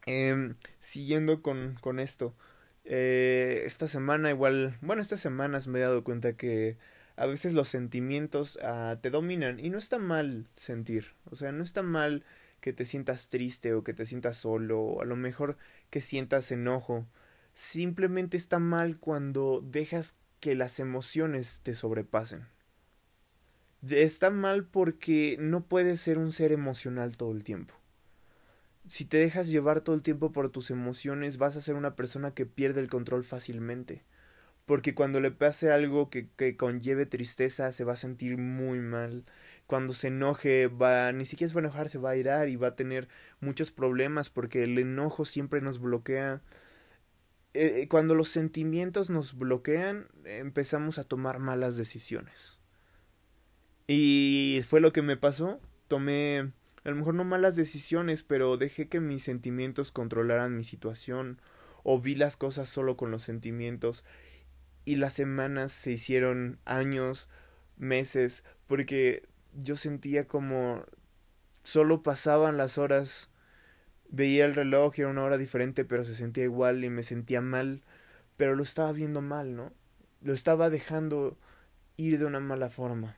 eh, 0.07 0.53
siguiendo 0.79 1.43
con, 1.43 1.77
con 1.81 1.99
esto, 1.99 2.37
eh, 2.85 3.63
esta 3.65 3.89
semana 3.89 4.31
igual, 4.31 4.77
bueno, 4.83 5.01
estas 5.01 5.21
semanas 5.21 5.67
me 5.67 5.79
he 5.79 5.83
dado 5.83 6.05
cuenta 6.05 6.37
que 6.37 6.77
a 7.17 7.27
veces 7.27 7.53
los 7.53 7.69
sentimientos 7.69 8.59
uh, 8.63 8.97
te 9.01 9.11
dominan 9.11 9.61
y 9.61 9.71
no 9.71 9.79
está 9.79 9.99
mal 9.99 10.49
sentir, 10.57 11.15
o 11.31 11.37
sea, 11.37 11.53
no 11.53 11.63
está 11.63 11.83
mal 11.83 12.25
que 12.61 12.73
te 12.73 12.85
sientas 12.85 13.29
triste 13.29 13.75
o 13.75 13.85
que 13.85 13.95
te 13.95 14.07
sientas 14.07 14.39
solo 14.39 14.81
o 14.81 15.03
a 15.03 15.05
lo 15.05 15.17
mejor 15.17 15.57
que 15.91 16.01
sientas 16.01 16.51
enojo, 16.51 17.07
simplemente 17.53 18.37
está 18.37 18.59
mal 18.59 18.99
cuando 18.99 19.61
dejas 19.61 20.17
que 20.41 20.55
las 20.55 20.81
emociones 20.81 21.61
te 21.63 21.75
sobrepasen. 21.75 22.47
Está 23.89 24.31
mal 24.31 24.65
porque 24.65 25.37
no 25.39 25.67
puedes 25.67 26.01
ser 26.01 26.17
un 26.19 26.33
ser 26.33 26.53
emocional 26.53 27.17
todo 27.17 27.33
el 27.33 27.45
tiempo. 27.45 27.75
Si 28.87 29.05
te 29.05 29.19
dejas 29.19 29.49
llevar 29.49 29.83
todo 29.83 29.95
el 29.95 30.03
tiempo 30.03 30.33
por 30.33 30.49
tus 30.51 30.71
emociones, 30.71 31.37
vas 31.37 31.57
a 31.57 31.61
ser 31.61 31.75
una 31.75 31.95
persona 31.95 32.33
que 32.33 32.47
pierde 32.47 32.81
el 32.81 32.91
control 32.91 33.25
fácilmente 33.25 34.03
porque 34.67 34.95
cuando 34.95 35.21
le 35.21 35.31
pase 35.31 35.71
algo 35.71 36.11
que, 36.11 36.29
que 36.37 36.57
conlleve 36.57 37.07
tristeza 37.07 37.73
se 37.73 37.85
va 37.85 37.95
a 37.95 37.97
sentir 37.97 38.39
muy 38.39 38.81
mal. 38.81 39.25
Cuando 39.67 39.93
se 39.95 40.09
enoje 40.09 40.69
va, 40.69 41.13
ni 41.13 41.25
siquiera 41.25 41.49
se 41.49 41.55
va 41.55 41.61
a 41.61 41.65
enojar, 41.65 41.89
se 41.89 41.99
va 41.99 42.11
a 42.11 42.17
irar 42.17 42.49
y 42.49 42.57
va 42.57 42.69
a 42.69 42.77
tener 42.77 43.09
muchos 43.41 43.71
problemas 43.71 44.31
porque 44.31 44.65
el 44.65 44.79
enojo 44.79 45.25
siempre 45.25 45.61
nos 45.61 45.81
bloquea. 45.81 46.43
Eh, 47.55 47.83
eh, 47.83 47.89
cuando 47.89 48.15
los 48.15 48.29
sentimientos 48.29 49.11
nos 49.11 49.39
bloquean, 49.39 50.09
empezamos 50.25 50.99
a 50.99 51.05
tomar 51.05 51.39
malas 51.39 51.77
decisiones. 51.77 52.59
Y 53.87 54.63
fue 54.67 54.81
lo 54.81 54.93
que 54.93 55.03
me 55.03 55.17
pasó. 55.17 55.61
Tomé, 55.89 56.53
a 56.85 56.91
lo 56.91 56.97
mejor 56.97 57.15
no 57.15 57.25
malas 57.25 57.55
decisiones, 57.55 58.23
pero 58.23 58.57
dejé 58.57 58.89
que 58.89 59.01
mis 59.01 59.23
sentimientos 59.23 59.93
controlaran 59.93 60.57
mi 60.57 60.65
situación. 60.65 61.41
O 61.83 62.01
vi 62.01 62.15
las 62.15 62.37
cosas 62.37 62.71
solo 62.71 62.97
con 62.97 63.11
los 63.11 63.23
sentimientos 63.23 64.05
y 64.85 64.97
las 64.97 65.15
semanas 65.15 65.73
se 65.73 65.93
hicieron 65.93 66.59
años, 66.65 67.29
meses, 67.77 68.45
porque 68.67 69.27
yo 69.55 69.77
sentía 69.77 70.27
como 70.27 70.85
solo 71.63 72.03
pasaban 72.03 72.57
las 72.57 72.79
horas, 72.79 73.31
veía 74.11 74.45
el 74.45 74.55
reloj 74.55 74.95
y 74.97 75.01
era 75.03 75.11
una 75.11 75.25
hora 75.25 75.39
diferente, 75.39 75.85
pero 75.85 76.05
se 76.05 76.15
sentía 76.15 76.45
igual 76.45 76.85
y 76.85 76.91
me 76.91 77.03
sentía 77.03 77.41
mal, 77.41 77.83
pero 78.37 78.55
lo 78.55 78.63
estaba 78.63 78.93
viendo 78.93 79.21
mal, 79.23 79.57
¿no? 79.57 79.73
Lo 80.23 80.33
estaba 80.33 80.71
dejando 80.71 81.37
ir 81.97 82.19
de 82.19 82.25
una 82.25 82.41
mala 82.41 82.71
forma. 82.71 83.17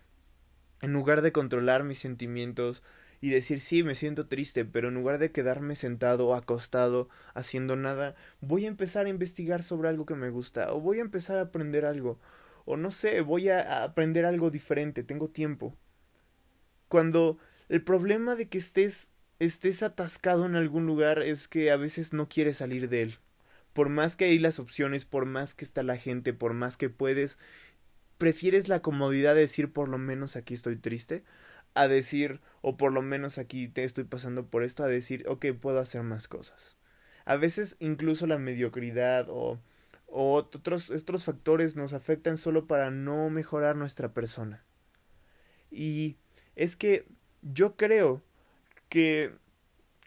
En 0.83 0.93
lugar 0.93 1.23
de 1.23 1.33
controlar 1.33 1.85
mis 1.85 1.99
sentimientos, 1.99 2.83
y 3.21 3.31
decir 3.31 3.61
sí, 3.61 3.83
me 3.83 3.95
siento 3.95 4.27
triste, 4.27 4.65
pero 4.65 4.89
en 4.89 4.95
lugar 4.95 5.19
de 5.19 5.33
quedarme 5.33 5.77
sentado, 5.77 6.35
acostado, 6.35 7.09
haciendo 7.35 7.77
nada, 7.77 8.15
voy 8.41 8.65
a 8.65 8.69
empezar 8.69 9.07
a 9.07 9.11
investigar 9.11 9.63
sobre 9.63 9.89
algo 9.89 10.07
que 10.07 10.15
me 10.15 10.31
gusta, 10.31 10.73
o 10.73 10.81
voy 10.81 10.99
a 10.99 11.03
empezar 11.03 11.39
a 11.39 11.43
aprender 11.43 11.85
algo, 11.85 12.19
o 12.65 12.77
no 12.77 12.91
sé, 12.91 13.21
voy 13.21 13.49
a 13.49 13.85
aprender 13.85 14.27
algo 14.27 14.51
diferente, 14.51 15.03
tengo 15.03 15.29
tiempo. 15.29 15.77
Cuando 16.89 17.39
el 17.69 17.83
problema 17.83 18.37
de 18.37 18.49
que 18.49 18.59
estés 18.59 19.13
estés 19.39 19.83
atascado 19.83 20.47
en 20.47 20.57
algún 20.57 20.87
lugar 20.87 21.23
es 21.23 21.49
que 21.49 21.71
a 21.71 21.77
veces 21.77 22.13
no 22.13 22.29
quieres 22.29 22.59
salir 22.59 22.89
de 22.89 23.03
él. 23.03 23.19
Por 23.73 23.89
más 23.89 24.17
que 24.17 24.25
hay 24.27 24.39
las 24.39 24.59
opciones, 24.59 25.05
por 25.05 25.27
más 25.27 25.55
que 25.55 25.65
está 25.65 25.83
la 25.83 25.99
gente, 25.99 26.33
por 26.33 26.55
más 26.55 26.77
que 26.77 26.89
puedes, 26.89 27.39
prefieres 28.19 28.69
la 28.69 28.81
comodidad 28.81 29.35
de 29.35 29.43
decir 29.43 29.73
por 29.73 29.89
lo 29.89 29.99
menos 29.99 30.37
aquí 30.37 30.55
estoy 30.55 30.77
triste 30.77 31.25
a 31.77 31.89
decir, 31.89 32.41
o 32.63 32.77
por 32.77 32.93
lo 32.93 33.03
menos 33.03 33.39
aquí 33.39 33.69
te 33.69 33.85
estoy 33.85 34.05
pasando 34.05 34.47
por 34.47 34.63
esto, 34.63 34.83
a 34.83 34.89
decir, 34.89 35.25
ok, 35.29 35.47
puedo 35.61 35.79
hacer 35.79 36.03
más 36.03 36.27
cosas. 36.27 36.77
A 37.25 37.37
veces 37.37 37.77
incluso 37.81 38.27
la 38.27 38.39
mediocridad 38.39 39.27
o, 39.29 39.61
o 40.07 40.33
otros, 40.35 40.91
otros 40.91 41.25
factores 41.25 41.77
nos 41.77 41.93
afectan 41.93 42.39
solo 42.39 42.67
para 42.67 42.91
no 42.91 43.31
mejorar 43.31 43.77
nuestra 43.77 44.13
persona. 44.15 44.65
Y 45.71 46.17
es 46.55 46.77
que 46.77 47.07
yo 47.43 47.77
creo 47.77 48.23
que 48.89 49.33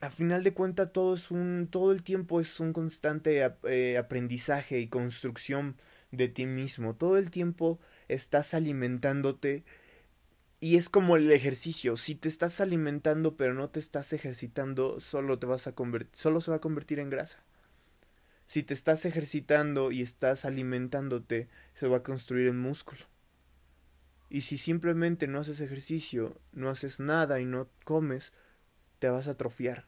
a 0.01 0.09
final 0.09 0.43
de 0.43 0.53
cuentas 0.53 0.91
todo 0.91 1.13
es 1.13 1.29
un 1.29 1.67
todo 1.69 1.91
el 1.91 2.03
tiempo 2.03 2.39
es 2.39 2.59
un 2.59 2.73
constante 2.73 3.45
eh, 3.63 3.97
aprendizaje 3.97 4.79
y 4.79 4.87
construcción 4.87 5.75
de 6.11 6.29
ti 6.29 6.45
mismo 6.45 6.95
todo 6.95 7.17
el 7.17 7.29
tiempo 7.29 7.79
estás 8.07 8.53
alimentándote 8.53 9.65
Y 10.59 10.75
es 10.75 10.89
como 10.89 11.15
el 11.15 11.31
ejercicio, 11.31 11.95
si 11.95 12.15
te 12.15 12.27
estás 12.27 12.59
alimentando 12.59 13.37
pero 13.37 13.53
no 13.53 13.69
te 13.69 13.79
estás 13.79 14.11
ejercitando, 14.11 14.99
solo 14.99 15.39
te 15.39 15.45
vas 15.47 15.67
a 15.67 15.73
convertir, 15.73 16.11
solo 16.13 16.41
se 16.41 16.51
va 16.51 16.57
a 16.57 16.61
convertir 16.61 16.99
en 16.99 17.09
grasa. 17.09 17.43
Si 18.45 18.63
te 18.63 18.73
estás 18.73 19.05
ejercitando 19.05 19.91
y 19.91 20.01
estás 20.01 20.43
alimentándote, 20.43 21.47
se 21.75 21.87
va 21.87 21.97
a 21.97 22.03
construir 22.03 22.47
en 22.47 22.59
músculo. 22.59 23.05
Y 24.29 24.41
si 24.41 24.57
simplemente 24.57 25.27
no 25.27 25.39
haces 25.39 25.61
ejercicio, 25.61 26.39
no 26.51 26.69
haces 26.69 26.99
nada 26.99 27.39
y 27.39 27.45
no 27.45 27.69
comes, 27.83 28.33
te 28.99 29.09
vas 29.09 29.27
a 29.27 29.31
atrofiar. 29.31 29.87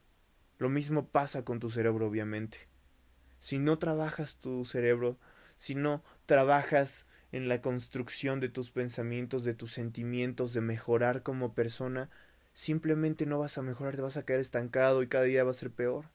Lo 0.58 0.70
mismo 0.70 1.08
pasa 1.08 1.44
con 1.44 1.60
tu 1.60 1.70
cerebro, 1.70 2.08
obviamente. 2.08 2.60
Si 3.40 3.60
no 3.60 3.78
trabajas 3.78 4.36
tu 4.36 4.64
cerebro, 4.66 5.18
si 5.58 5.76
no 5.76 6.04
trabajas 6.28 7.08
en 7.32 7.48
la 7.48 7.62
construcción 7.62 8.40
de 8.40 8.50
tus 8.50 8.72
pensamientos, 8.72 9.44
de 9.44 9.54
tus 9.54 9.74
sentimientos, 9.74 10.54
de 10.54 10.62
mejorar 10.62 11.24
como 11.24 11.54
persona, 11.54 12.10
simplemente 12.54 13.26
no 13.26 13.40
vas 13.40 13.58
a 13.58 13.62
mejorar, 13.62 13.96
te 13.96 14.02
vas 14.02 14.18
a 14.18 14.26
quedar 14.26 14.42
estancado 14.42 15.02
y 15.02 15.08
cada 15.08 15.24
día 15.24 15.44
va 15.44 15.52
a 15.52 15.56
ser 15.56 15.72
peor. 15.72 16.10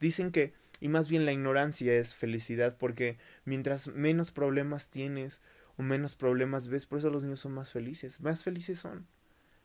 Dicen 0.00 0.30
que, 0.30 0.52
y 0.80 0.88
más 0.88 1.08
bien 1.08 1.24
la 1.24 1.32
ignorancia 1.32 1.94
es 1.94 2.14
felicidad, 2.14 2.76
porque 2.76 3.18
mientras 3.44 3.86
menos 3.86 4.32
problemas 4.32 4.90
tienes 4.90 5.40
o 5.76 5.82
menos 5.82 6.14
problemas 6.14 6.68
ves, 6.68 6.86
por 6.86 6.98
eso 6.98 7.10
los 7.10 7.22
niños 7.22 7.40
son 7.40 7.52
más 7.52 7.72
felices, 7.72 8.20
más 8.20 8.44
felices 8.44 8.78
son. 8.78 9.06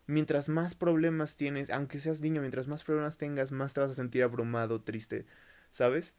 Mientras 0.08 0.50
más 0.50 0.74
problemas 0.74 1.36
tienes, 1.36 1.70
aunque 1.70 2.00
seas 2.00 2.22
niño, 2.22 2.42
mientras 2.42 2.68
más 2.68 2.84
problemas 2.84 3.18
tengas, 3.18 3.52
más 3.52 3.74
te 3.74 3.82
vas 3.82 3.92
a 3.92 3.96
sentir 3.96 4.24
abrumado, 4.24 4.82
triste, 4.82 5.26
¿sabes? 5.72 6.16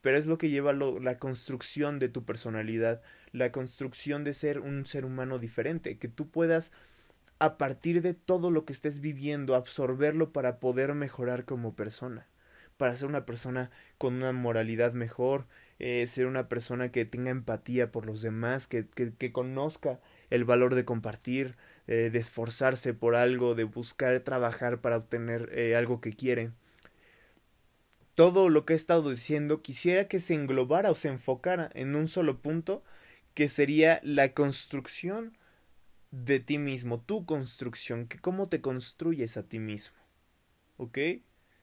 Pero 0.00 0.16
es 0.16 0.26
lo 0.26 0.38
que 0.38 0.50
lleva 0.50 0.72
la 0.72 1.18
construcción 1.18 1.98
de 1.98 2.08
tu 2.08 2.24
personalidad, 2.24 3.02
la 3.32 3.52
construcción 3.52 4.24
de 4.24 4.34
ser 4.34 4.60
un 4.60 4.86
ser 4.86 5.04
humano 5.04 5.38
diferente, 5.38 5.98
que 5.98 6.08
tú 6.08 6.30
puedas 6.30 6.72
a 7.40 7.56
partir 7.58 8.02
de 8.02 8.14
todo 8.14 8.50
lo 8.50 8.64
que 8.64 8.72
estés 8.72 9.00
viviendo 9.00 9.54
absorberlo 9.54 10.32
para 10.32 10.58
poder 10.60 10.94
mejorar 10.94 11.44
como 11.44 11.74
persona, 11.74 12.26
para 12.76 12.96
ser 12.96 13.08
una 13.08 13.26
persona 13.26 13.70
con 13.96 14.14
una 14.14 14.32
moralidad 14.32 14.92
mejor, 14.92 15.46
eh, 15.78 16.06
ser 16.08 16.26
una 16.26 16.48
persona 16.48 16.90
que 16.90 17.04
tenga 17.04 17.30
empatía 17.30 17.92
por 17.92 18.06
los 18.06 18.22
demás, 18.22 18.66
que, 18.66 18.86
que, 18.88 19.32
conozca 19.32 20.00
el 20.30 20.44
valor 20.44 20.74
de 20.74 20.84
compartir, 20.84 21.56
eh, 21.86 22.10
de 22.10 22.18
esforzarse 22.18 22.94
por 22.94 23.14
algo, 23.14 23.54
de 23.54 23.64
buscar 23.64 24.18
trabajar 24.20 24.80
para 24.80 24.96
obtener 24.96 25.50
eh, 25.52 25.76
algo 25.76 26.00
que 26.00 26.12
quiere 26.12 26.50
todo 28.18 28.48
lo 28.48 28.66
que 28.66 28.72
he 28.72 28.76
estado 28.76 29.10
diciendo 29.10 29.62
quisiera 29.62 30.08
que 30.08 30.18
se 30.18 30.34
englobara 30.34 30.90
o 30.90 30.96
se 30.96 31.06
enfocara 31.06 31.70
en 31.74 31.94
un 31.94 32.08
solo 32.08 32.42
punto 32.42 32.82
que 33.32 33.48
sería 33.48 34.00
la 34.02 34.34
construcción 34.34 35.38
de 36.10 36.40
ti 36.40 36.58
mismo, 36.58 36.98
tu 37.00 37.26
construcción, 37.26 38.08
que 38.08 38.18
cómo 38.18 38.48
te 38.48 38.60
construyes 38.60 39.36
a 39.36 39.44
ti 39.44 39.60
mismo. 39.60 39.96
¿Ok? 40.78 40.98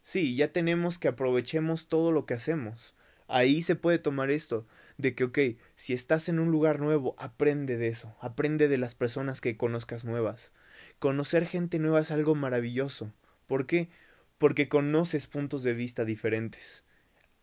Sí, 0.02 0.38
ya 0.38 0.54
tenemos 0.54 0.98
que 0.98 1.10
aprovechemos 1.10 1.90
todo 1.90 2.14
lo 2.14 2.26
que 2.26 2.36
hacemos. 2.36 2.96
Ahí 3.28 3.62
se 3.62 3.76
puede 3.76 4.00
tomar 4.00 4.30
esto, 4.30 4.66
de 4.98 5.14
que, 5.14 5.26
ok, 5.26 5.40
si 5.76 5.92
estás 5.92 6.30
en 6.30 6.40
un 6.40 6.52
lugar 6.52 6.80
nuevo, 6.80 7.16
aprende 7.18 7.76
de 7.76 7.88
eso, 7.90 8.16
aprende 8.22 8.70
de 8.70 8.78
las 8.78 8.96
personas 8.96 9.42
que 9.42 9.58
conozcas 9.58 10.06
nuevas. 10.06 10.54
Conocer 11.00 11.48
gente 11.48 11.80
nueva 11.80 12.00
es 12.00 12.12
algo 12.12 12.34
maravilloso. 12.34 13.12
¿Por 13.46 13.66
qué? 13.66 13.90
Porque 14.38 14.70
conoces 14.70 15.28
puntos 15.28 15.64
de 15.64 15.74
vista 15.74 16.06
diferentes. 16.06 16.84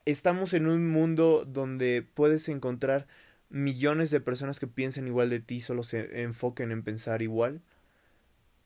Estamos 0.04 0.52
en 0.54 0.66
un 0.66 0.88
mundo 0.88 1.44
donde 1.46 2.02
puedes 2.02 2.48
encontrar 2.48 3.06
millones 3.48 4.10
de 4.10 4.20
personas 4.20 4.58
que 4.58 4.66
piensen 4.66 5.06
igual 5.06 5.30
de 5.30 5.40
ti, 5.40 5.60
solo 5.60 5.82
se 5.82 6.22
enfoquen 6.22 6.72
en 6.72 6.82
pensar 6.82 7.22
igual. 7.22 7.62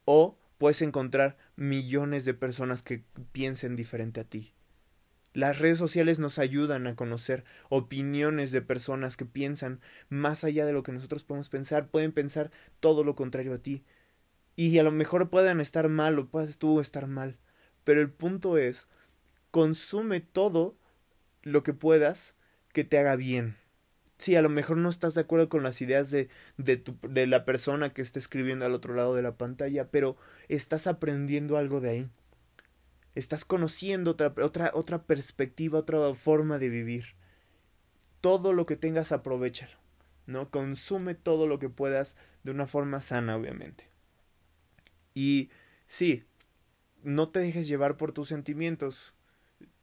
O 0.05 0.39
puedes 0.59 0.81
encontrar 0.83 1.37
millones 1.57 2.25
de 2.25 2.35
personas 2.35 2.83
que 2.83 3.05
piensen 3.33 3.77
diferente 3.77 4.21
a 4.21 4.25
ti. 4.25 4.53
Las 5.35 5.59
redes 5.59 5.77
sociales 5.77 6.19
nos 6.19 6.39
ayudan 6.39 6.87
a 6.87 6.97
conocer 6.97 7.45
opiniones 7.69 8.53
de 8.53 8.63
personas 8.63 9.19
que 9.19 9.27
piensan 9.27 9.81
más 10.09 10.45
allá 10.45 10.65
de 10.65 10.73
lo 10.73 10.83
que 10.83 10.93
nosotros 10.93 11.25
podemos 11.25 11.51
pensar, 11.51 11.89
pueden 11.91 12.13
pensar 12.13 12.51
todo 12.81 13.05
lo 13.05 13.15
contrario 13.15 13.53
a 13.53 13.59
ti. 13.59 13.85
Y 14.55 14.79
a 14.79 14.83
lo 14.83 14.93
mejor 14.93 15.29
puedan 15.29 15.61
estar 15.61 15.91
mal 15.91 16.19
o 16.19 16.29
puedas 16.29 16.57
tú 16.57 16.81
estar 16.81 17.07
mal. 17.07 17.37
Pero 17.87 18.01
el 18.01 18.11
punto 18.11 18.59
es, 18.59 18.89
consume 19.53 20.21
todo 20.21 20.77
lo 21.43 21.63
que 21.63 21.73
puedas 21.73 22.35
que 22.73 22.83
te 22.83 22.99
haga 22.99 23.15
bien. 23.15 23.57
Sí, 24.19 24.35
a 24.35 24.43
lo 24.43 24.49
mejor 24.49 24.77
no 24.79 24.89
estás 24.89 25.15
de 25.15 25.21
acuerdo 25.21 25.49
con 25.49 25.63
las 25.63 25.81
ideas 25.81 26.11
de, 26.11 26.29
de, 26.57 26.79
tu, 26.79 26.99
de 27.09 27.29
la 27.29 27.45
persona 27.45 27.93
que 27.95 28.03
está 28.03 28.19
escribiendo 28.19 28.67
al 28.67 28.75
otro 28.75 28.93
lado 28.93 29.15
de 29.15 29.23
la 29.23 29.37
pantalla, 29.37 29.89
pero 29.93 30.17
estás 30.49 30.89
aprendiendo 30.89 31.59
algo 31.59 31.81
de 31.81 31.91
ahí. 31.91 32.11
Estás 33.15 33.45
conociendo 33.45 34.11
otra, 34.11 34.35
otra, 34.43 34.73
otra 34.75 35.05
perspectiva, 35.05 35.79
otra 35.79 36.13
forma 36.17 36.59
de 36.59 36.71
vivir. 36.71 37.15
Todo 38.21 38.53
lo 38.53 38.67
que 38.67 38.75
tengas, 38.75 39.13
aprovechalo. 39.13 39.79
¿no? 40.27 40.51
Consume 40.51 41.15
todo 41.15 41.47
lo 41.47 41.61
que 41.61 41.69
puedas 41.69 42.17
de 42.43 42.51
una 42.51 42.67
forma 42.67 43.01
sana, 43.01 43.37
obviamente. 43.37 43.89
Y 45.15 45.51
sí, 45.87 46.25
no 47.07 47.29
te 47.29 47.39
dejes 47.39 47.69
llevar 47.69 47.97
por 47.97 48.11
tus 48.13 48.29
sentimientos. 48.29 49.15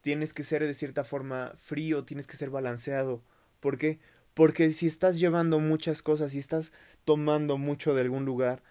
Tienes 0.01 0.34
que 0.34 0.44
ser 0.44 0.62
de 0.65 0.74
cierta 0.74 1.06
forma 1.06 1.53
frío, 1.56 2.03
tienes 2.03 2.27
que 2.27 2.36
ser 2.36 2.50
balanceado. 2.50 3.24
¿Por 3.62 3.77
qué? 3.77 4.00
Porque 4.34 4.70
si 4.72 4.88
estás 4.88 5.20
llevando 5.20 5.62
muchas 5.62 6.01
cosas 6.03 6.34
y 6.36 6.39
estás 6.39 6.74
tomando 7.06 7.58
mucho 7.58 7.96
de 7.96 8.01
algún 8.01 8.25
lugar, 8.25 8.62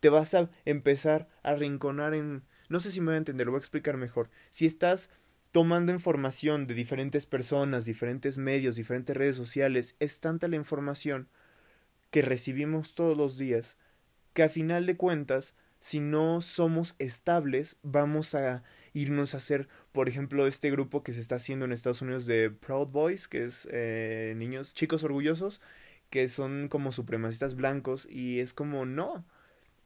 te 0.00 0.08
vas 0.08 0.32
a 0.32 0.50
empezar 0.64 1.28
a 1.42 1.54
rinconar 1.54 2.14
en... 2.14 2.44
No 2.70 2.80
sé 2.80 2.90
si 2.90 3.00
me 3.00 3.06
voy 3.08 3.14
a 3.16 3.18
entender, 3.18 3.46
lo 3.46 3.52
voy 3.52 3.58
a 3.58 3.60
explicar 3.60 3.98
mejor. 3.98 4.30
Si 4.48 4.64
estás 4.64 5.10
tomando 5.52 5.92
información 5.92 6.66
de 6.66 6.74
diferentes 6.74 7.26
personas, 7.26 7.84
diferentes 7.84 8.38
medios, 8.38 8.76
diferentes 8.76 9.14
redes 9.14 9.36
sociales, 9.36 9.96
es 9.98 10.20
tanta 10.20 10.48
la 10.48 10.56
información 10.56 11.28
que 12.10 12.22
recibimos 12.22 12.94
todos 12.94 13.18
los 13.18 13.36
días 13.36 13.76
que 14.32 14.44
a 14.44 14.48
final 14.48 14.86
de 14.86 14.96
cuentas 14.96 15.56
si 15.78 16.00
no 16.00 16.40
somos 16.40 16.94
estables, 16.98 17.78
vamos 17.82 18.34
a 18.34 18.62
irnos 18.92 19.34
a 19.34 19.38
hacer, 19.38 19.68
por 19.92 20.08
ejemplo, 20.08 20.46
este 20.46 20.70
grupo 20.70 21.02
que 21.02 21.12
se 21.12 21.20
está 21.20 21.36
haciendo 21.36 21.64
en 21.64 21.72
Estados 21.72 22.02
Unidos 22.02 22.26
de 22.26 22.50
Proud 22.50 22.88
Boys, 22.88 23.28
que 23.28 23.44
es 23.44 23.68
eh, 23.70 24.34
niños, 24.36 24.74
chicos 24.74 25.04
orgullosos, 25.04 25.60
que 26.10 26.28
son 26.28 26.68
como 26.68 26.92
supremacistas 26.92 27.54
blancos, 27.54 28.06
y 28.10 28.40
es 28.40 28.52
como, 28.54 28.86
no, 28.86 29.24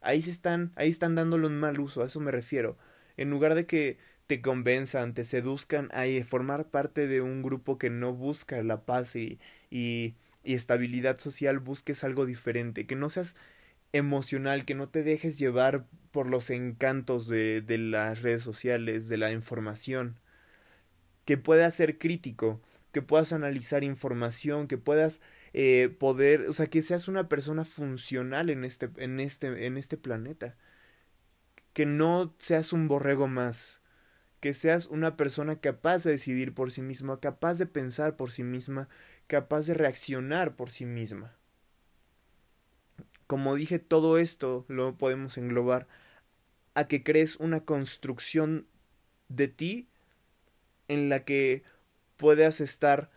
ahí 0.01 0.23
se 0.23 0.31
están, 0.31 0.73
ahí 0.77 0.89
están 0.91 1.15
dándole 1.15 1.47
un 1.47 1.59
mal 1.59 1.81
uso, 1.81 2.03
a 2.03 2.07
eso 2.07 2.21
me 2.21 2.31
refiero. 2.31 2.77
En 3.17 3.31
lugar 3.31 3.55
de 3.55 3.67
que 3.67 3.99
te 4.27 4.41
convenzan, 4.41 5.15
te 5.15 5.25
seduzcan 5.25 5.91
a 5.93 6.05
formar 6.25 6.69
parte 6.69 7.07
de 7.07 7.21
un 7.21 7.43
grupo 7.43 7.79
que 7.79 7.91
no 7.91 8.15
busca 8.15 8.63
la 8.63 8.85
paz 8.85 9.17
y, 9.17 9.39
y, 9.71 10.15
y 10.45 10.55
estabilidad 10.55 11.19
social, 11.19 11.59
busques 11.59 12.05
algo 12.05 12.27
diferente, 12.27 12.87
que 12.87 12.97
no 12.97 13.09
seas 13.09 13.37
emocional, 13.93 14.65
que 14.65 14.75
no 14.75 14.89
te 14.89 15.03
dejes 15.03 15.39
llevar 15.39 15.87
por 16.13 16.29
los 16.29 16.51
encantos 16.51 17.29
de, 17.29 17.63
de 17.63 17.79
las 17.79 18.23
redes 18.23 18.43
sociales, 18.43 19.09
de 19.09 19.17
la 19.19 19.33
información, 19.33 20.19
que 21.25 21.39
puedas 21.39 21.75
ser 21.75 21.99
crítico, 21.99 22.61
que 22.93 23.03
puedas 23.03 23.33
analizar 23.33 23.85
información, 23.85 24.69
que 24.69 24.79
puedas 24.79 25.21
eh, 25.55 25.95
poder, 25.99 26.49
o 26.49 26.53
sea, 26.53 26.67
que 26.69 26.83
seas 26.83 27.09
una 27.09 27.29
persona 27.29 27.65
funcional 27.65 28.51
en 28.51 28.65
este, 28.65 28.91
en 28.97 29.21
este, 29.21 29.67
en 29.67 29.77
este 29.79 29.97
planeta, 29.97 30.57
que 31.73 31.87
no 31.87 32.35
seas 32.39 32.73
un 32.73 32.89
borrego 32.89 33.29
más, 33.29 33.83
que 34.41 34.53
seas 34.55 34.87
una 34.87 35.17
persona 35.17 35.61
capaz 35.61 36.05
de 36.05 36.13
decidir 36.13 36.55
por 36.55 36.73
sí 36.73 36.83
misma, 36.83 37.21
capaz 37.21 37.59
de 37.59 37.67
pensar 37.67 38.17
por 38.17 38.31
sí 38.31 38.45
misma, 38.45 38.89
capaz 39.27 39.67
de 39.67 39.75
reaccionar 39.75 40.57
por 40.57 40.71
sí 40.71 40.87
misma. 40.87 41.37
Como 43.27 43.55
dije, 43.55 43.79
todo 43.79 44.19
esto 44.19 44.65
lo 44.69 44.97
podemos 44.97 45.39
englobar 45.39 45.89
a 46.75 46.87
que 46.89 47.03
crees 47.03 47.37
una 47.37 47.65
construcción 47.65 48.67
de 49.29 49.49
ti 49.49 49.89
en 50.89 51.09
la 51.09 51.25
que 51.25 51.63
puedas 52.17 52.61
estar, 52.61 53.11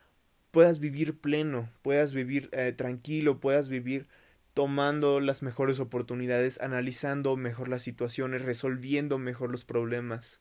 puedas 0.51 0.79
vivir 0.79 1.19
pleno, 1.19 1.69
puedas 1.81 2.13
vivir 2.13 2.49
eh, 2.51 2.71
tranquilo, 2.71 3.39
puedas 3.39 3.69
vivir 3.69 4.07
tomando 4.53 5.19
las 5.19 5.41
mejores 5.41 5.79
oportunidades, 5.81 6.61
analizando 6.61 7.35
mejor 7.35 7.67
las 7.67 7.83
situaciones, 7.83 8.41
resolviendo 8.41 9.19
mejor 9.19 9.51
los 9.51 9.65
problemas. 9.65 10.39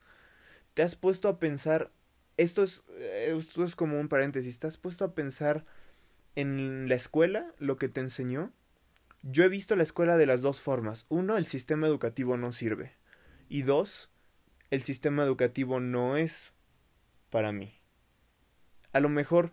¿Te 0.73 0.83
has 0.83 0.95
puesto 0.95 1.27
a 1.27 1.39
pensar, 1.39 1.91
esto 2.37 2.63
es, 2.63 2.83
eh, 2.97 3.35
esto 3.37 3.63
es 3.63 3.75
como 3.75 3.99
un 3.99 4.07
paréntesis, 4.07 4.59
¿te 4.59 4.67
has 4.67 4.77
puesto 4.77 5.03
a 5.05 5.13
pensar 5.13 5.65
en 6.35 6.87
la 6.87 6.95
escuela 6.95 7.53
lo 7.59 7.77
que 7.77 7.89
te 7.89 8.01
enseñó? 8.01 8.53
Yo 9.27 9.43
he 9.43 9.49
visto 9.49 9.75
la 9.75 9.83
escuela 9.83 10.15
de 10.15 10.25
las 10.25 10.41
dos 10.41 10.61
formas. 10.61 11.05
Uno, 11.09 11.35
el 11.35 11.45
sistema 11.45 11.87
educativo 11.87 12.37
no 12.37 12.53
sirve. 12.53 12.93
Y 13.49 13.63
dos, 13.63 14.09
el 14.71 14.81
sistema 14.81 15.23
educativo 15.23 15.81
no 15.81 16.15
es 16.15 16.53
para 17.29 17.51
mí. 17.51 17.81
A 18.93 19.01
lo 19.01 19.09
mejor 19.09 19.51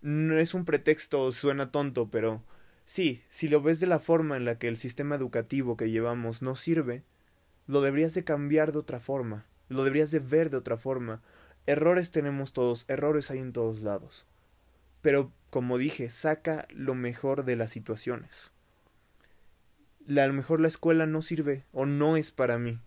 no 0.00 0.36
es 0.38 0.54
un 0.54 0.64
pretexto, 0.64 1.30
suena 1.30 1.70
tonto, 1.70 2.10
pero 2.10 2.42
Sí, 2.84 3.22
si 3.28 3.48
lo 3.48 3.62
ves 3.62 3.80
de 3.80 3.86
la 3.86 4.00
forma 4.00 4.36
en 4.36 4.44
la 4.44 4.58
que 4.58 4.68
el 4.68 4.76
sistema 4.76 5.14
educativo 5.14 5.76
que 5.76 5.90
llevamos 5.90 6.42
no 6.42 6.54
sirve, 6.54 7.04
lo 7.66 7.80
deberías 7.80 8.14
de 8.14 8.24
cambiar 8.24 8.72
de 8.72 8.80
otra 8.80 9.00
forma, 9.00 9.46
lo 9.68 9.84
deberías 9.84 10.10
de 10.10 10.18
ver 10.18 10.50
de 10.50 10.56
otra 10.56 10.76
forma. 10.76 11.22
Errores 11.66 12.10
tenemos 12.10 12.52
todos, 12.52 12.84
errores 12.88 13.30
hay 13.30 13.38
en 13.38 13.52
todos 13.52 13.80
lados. 13.80 14.26
Pero, 15.00 15.32
como 15.50 15.78
dije, 15.78 16.10
saca 16.10 16.66
lo 16.70 16.94
mejor 16.94 17.44
de 17.44 17.56
las 17.56 17.70
situaciones. 17.70 18.52
A 20.08 20.26
lo 20.26 20.32
mejor 20.32 20.60
la 20.60 20.68
escuela 20.68 21.06
no 21.06 21.22
sirve 21.22 21.64
o 21.72 21.86
no 21.86 22.16
es 22.16 22.30
para 22.30 22.58
mí. 22.58 22.80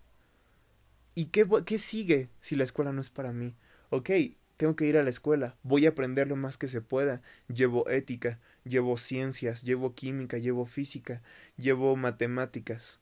¿Y 1.14 1.26
qué, 1.26 1.46
qué 1.64 1.78
sigue 1.78 2.28
si 2.40 2.56
la 2.56 2.64
escuela 2.64 2.92
no 2.92 3.00
es 3.00 3.10
para 3.10 3.32
mí? 3.32 3.54
Ok, 3.90 4.10
tengo 4.56 4.76
que 4.76 4.86
ir 4.86 4.96
a 4.96 5.02
la 5.02 5.10
escuela, 5.10 5.56
voy 5.62 5.86
a 5.86 5.90
aprender 5.90 6.28
lo 6.28 6.36
más 6.36 6.58
que 6.58 6.68
se 6.68 6.80
pueda. 6.80 7.22
Llevo 7.48 7.88
ética, 7.88 8.40
llevo 8.64 8.96
ciencias, 8.96 9.62
llevo 9.62 9.94
química, 9.94 10.38
llevo 10.38 10.66
física, 10.66 11.22
llevo 11.56 11.96
matemáticas. 11.96 13.00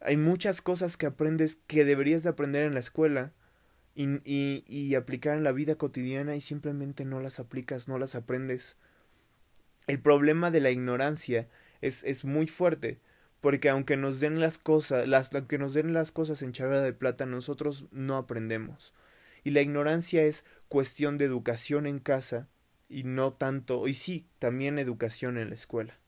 Hay 0.00 0.16
muchas 0.16 0.62
cosas 0.62 0.96
que 0.96 1.06
aprendes 1.06 1.58
que 1.66 1.84
deberías 1.84 2.22
de 2.22 2.30
aprender 2.30 2.64
en 2.64 2.74
la 2.74 2.80
escuela 2.80 3.32
y, 3.94 4.08
y, 4.24 4.64
y 4.66 4.94
aplicar 4.94 5.36
en 5.36 5.44
la 5.44 5.52
vida 5.52 5.74
cotidiana 5.74 6.36
y 6.36 6.40
simplemente 6.40 7.04
no 7.04 7.20
las 7.20 7.38
aplicas, 7.38 7.86
no 7.86 7.98
las 7.98 8.14
aprendes. 8.14 8.76
El 9.86 10.00
problema 10.00 10.50
de 10.50 10.60
la 10.60 10.70
ignorancia 10.70 11.48
es, 11.80 12.04
es 12.04 12.24
muy 12.24 12.46
fuerte 12.46 13.00
porque 13.40 13.70
aunque 13.70 13.96
nos 13.96 14.20
den 14.20 14.40
las 14.40 14.58
cosas, 14.58 15.08
las, 15.08 15.34
aunque 15.34 15.58
nos 15.58 15.74
den 15.74 15.92
las 15.92 16.12
cosas 16.12 16.42
en 16.42 16.52
charla 16.52 16.80
de 16.82 16.92
plata, 16.92 17.26
nosotros 17.26 17.86
no 17.90 18.16
aprendemos. 18.16 18.92
Y 19.42 19.50
la 19.50 19.62
ignorancia 19.62 20.22
es 20.22 20.44
cuestión 20.68 21.16
de 21.16 21.24
educación 21.24 21.86
en 21.86 21.98
casa 21.98 22.48
y 22.88 23.04
no 23.04 23.30
tanto, 23.30 23.86
y 23.88 23.94
sí, 23.94 24.28
también 24.38 24.78
educación 24.78 25.38
en 25.38 25.48
la 25.48 25.54
escuela. 25.54 25.98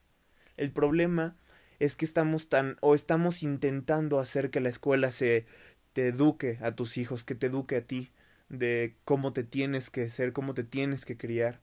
El 0.57 0.71
problema 0.71 1.35
es 1.79 1.95
que 1.95 2.05
estamos 2.05 2.49
tan, 2.49 2.77
o 2.81 2.93
estamos 2.93 3.41
intentando 3.41 4.19
hacer 4.19 4.51
que 4.51 4.59
la 4.59 4.69
escuela 4.69 5.11
se 5.11 5.47
te 5.93 6.09
eduque 6.09 6.59
a 6.61 6.75
tus 6.75 6.97
hijos, 6.97 7.23
que 7.23 7.35
te 7.35 7.47
eduque 7.47 7.77
a 7.77 7.87
ti, 7.87 8.11
de 8.49 8.95
cómo 9.05 9.33
te 9.33 9.43
tienes 9.43 9.89
que 9.89 10.09
ser, 10.09 10.33
cómo 10.33 10.53
te 10.53 10.63
tienes 10.63 11.05
que 11.05 11.17
criar, 11.17 11.61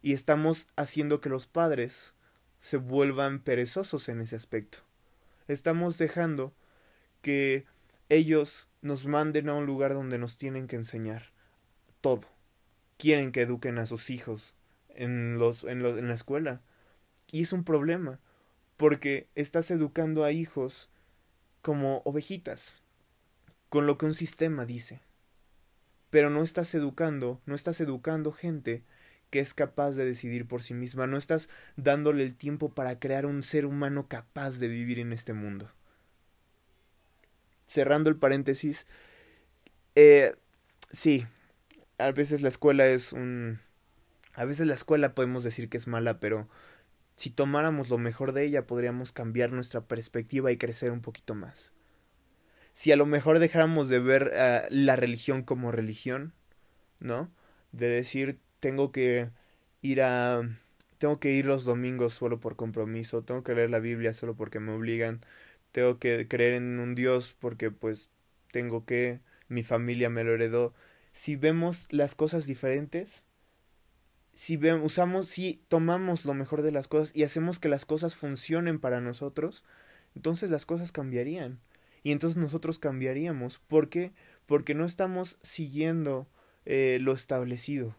y 0.00 0.14
estamos 0.14 0.66
haciendo 0.74 1.20
que 1.20 1.28
los 1.28 1.46
padres 1.46 2.14
se 2.62 2.76
vuelvan 2.76 3.40
perezosos 3.40 4.08
en 4.08 4.20
ese 4.20 4.36
aspecto. 4.36 4.78
Estamos 5.48 5.98
dejando 5.98 6.54
que 7.20 7.66
ellos 8.08 8.68
nos 8.82 9.04
manden 9.04 9.48
a 9.48 9.54
un 9.54 9.66
lugar 9.66 9.94
donde 9.94 10.16
nos 10.16 10.38
tienen 10.38 10.68
que 10.68 10.76
enseñar 10.76 11.32
todo. 12.00 12.20
Quieren 12.98 13.32
que 13.32 13.42
eduquen 13.42 13.78
a 13.78 13.86
sus 13.86 14.10
hijos 14.10 14.54
en, 14.90 15.40
los, 15.40 15.64
en, 15.64 15.84
en 15.84 16.06
la 16.06 16.14
escuela. 16.14 16.60
Y 17.32 17.42
es 17.42 17.52
un 17.52 17.64
problema, 17.64 18.20
porque 18.76 19.26
estás 19.34 19.72
educando 19.72 20.22
a 20.22 20.30
hijos 20.30 20.88
como 21.62 22.00
ovejitas, 22.04 22.80
con 23.70 23.88
lo 23.88 23.98
que 23.98 24.06
un 24.06 24.14
sistema 24.14 24.66
dice. 24.66 25.00
Pero 26.10 26.30
no 26.30 26.44
estás 26.44 26.72
educando, 26.76 27.40
no 27.44 27.56
estás 27.56 27.80
educando 27.80 28.30
gente 28.30 28.84
que 29.32 29.40
es 29.40 29.54
capaz 29.54 29.92
de 29.92 30.04
decidir 30.04 30.46
por 30.46 30.62
sí 30.62 30.74
misma, 30.74 31.06
no 31.06 31.16
estás 31.16 31.48
dándole 31.76 32.22
el 32.22 32.34
tiempo 32.34 32.74
para 32.74 32.98
crear 32.98 33.24
un 33.24 33.42
ser 33.42 33.64
humano 33.64 34.06
capaz 34.06 34.58
de 34.58 34.68
vivir 34.68 34.98
en 34.98 35.10
este 35.10 35.32
mundo. 35.32 35.72
Cerrando 37.66 38.10
el 38.10 38.16
paréntesis, 38.16 38.86
eh, 39.94 40.34
sí, 40.90 41.26
a 41.96 42.10
veces 42.10 42.42
la 42.42 42.50
escuela 42.50 42.86
es 42.86 43.14
un 43.14 43.58
a 44.34 44.44
veces 44.44 44.66
la 44.66 44.74
escuela 44.74 45.14
podemos 45.14 45.44
decir 45.44 45.70
que 45.70 45.78
es 45.78 45.86
mala, 45.86 46.20
pero 46.20 46.46
si 47.16 47.30
tomáramos 47.30 47.88
lo 47.88 47.96
mejor 47.96 48.32
de 48.32 48.44
ella 48.44 48.66
podríamos 48.66 49.12
cambiar 49.12 49.50
nuestra 49.50 49.80
perspectiva 49.80 50.52
y 50.52 50.58
crecer 50.58 50.90
un 50.90 51.00
poquito 51.00 51.34
más. 51.34 51.72
Si 52.74 52.92
a 52.92 52.96
lo 52.96 53.06
mejor 53.06 53.38
dejáramos 53.38 53.88
de 53.88 53.98
ver 53.98 54.30
uh, 54.34 54.66
la 54.68 54.96
religión 54.96 55.42
como 55.42 55.72
religión, 55.72 56.34
¿no? 57.00 57.30
De 57.72 57.88
decir, 57.88 58.38
tengo 58.62 58.92
que 58.92 59.30
ir 59.82 60.02
a... 60.02 60.42
Tengo 60.98 61.18
que 61.18 61.32
ir 61.32 61.46
los 61.46 61.64
domingos 61.64 62.14
solo 62.14 62.38
por 62.38 62.54
compromiso, 62.54 63.24
tengo 63.24 63.42
que 63.42 63.54
leer 63.56 63.70
la 63.70 63.80
Biblia 63.80 64.14
solo 64.14 64.36
porque 64.36 64.60
me 64.60 64.70
obligan, 64.70 65.20
tengo 65.72 65.98
que 65.98 66.28
creer 66.28 66.54
en 66.54 66.78
un 66.78 66.94
Dios 66.94 67.34
porque 67.40 67.72
pues 67.72 68.08
tengo 68.52 68.86
que, 68.86 69.20
mi 69.48 69.64
familia 69.64 70.10
me 70.10 70.22
lo 70.22 70.32
heredó. 70.32 70.74
Si 71.12 71.34
vemos 71.34 71.88
las 71.90 72.14
cosas 72.14 72.46
diferentes, 72.46 73.24
si 74.32 74.56
vemos, 74.56 74.92
usamos, 74.92 75.26
si 75.26 75.60
tomamos 75.66 76.24
lo 76.24 76.34
mejor 76.34 76.62
de 76.62 76.70
las 76.70 76.86
cosas 76.86 77.10
y 77.16 77.24
hacemos 77.24 77.58
que 77.58 77.68
las 77.68 77.84
cosas 77.84 78.14
funcionen 78.14 78.78
para 78.78 79.00
nosotros, 79.00 79.64
entonces 80.14 80.50
las 80.50 80.66
cosas 80.66 80.92
cambiarían. 80.92 81.58
Y 82.04 82.12
entonces 82.12 82.36
nosotros 82.36 82.78
cambiaríamos. 82.78 83.58
¿Por 83.58 83.88
qué? 83.88 84.12
Porque 84.46 84.74
no 84.74 84.84
estamos 84.84 85.38
siguiendo 85.42 86.28
eh, 86.64 86.98
lo 87.00 87.12
establecido. 87.12 87.96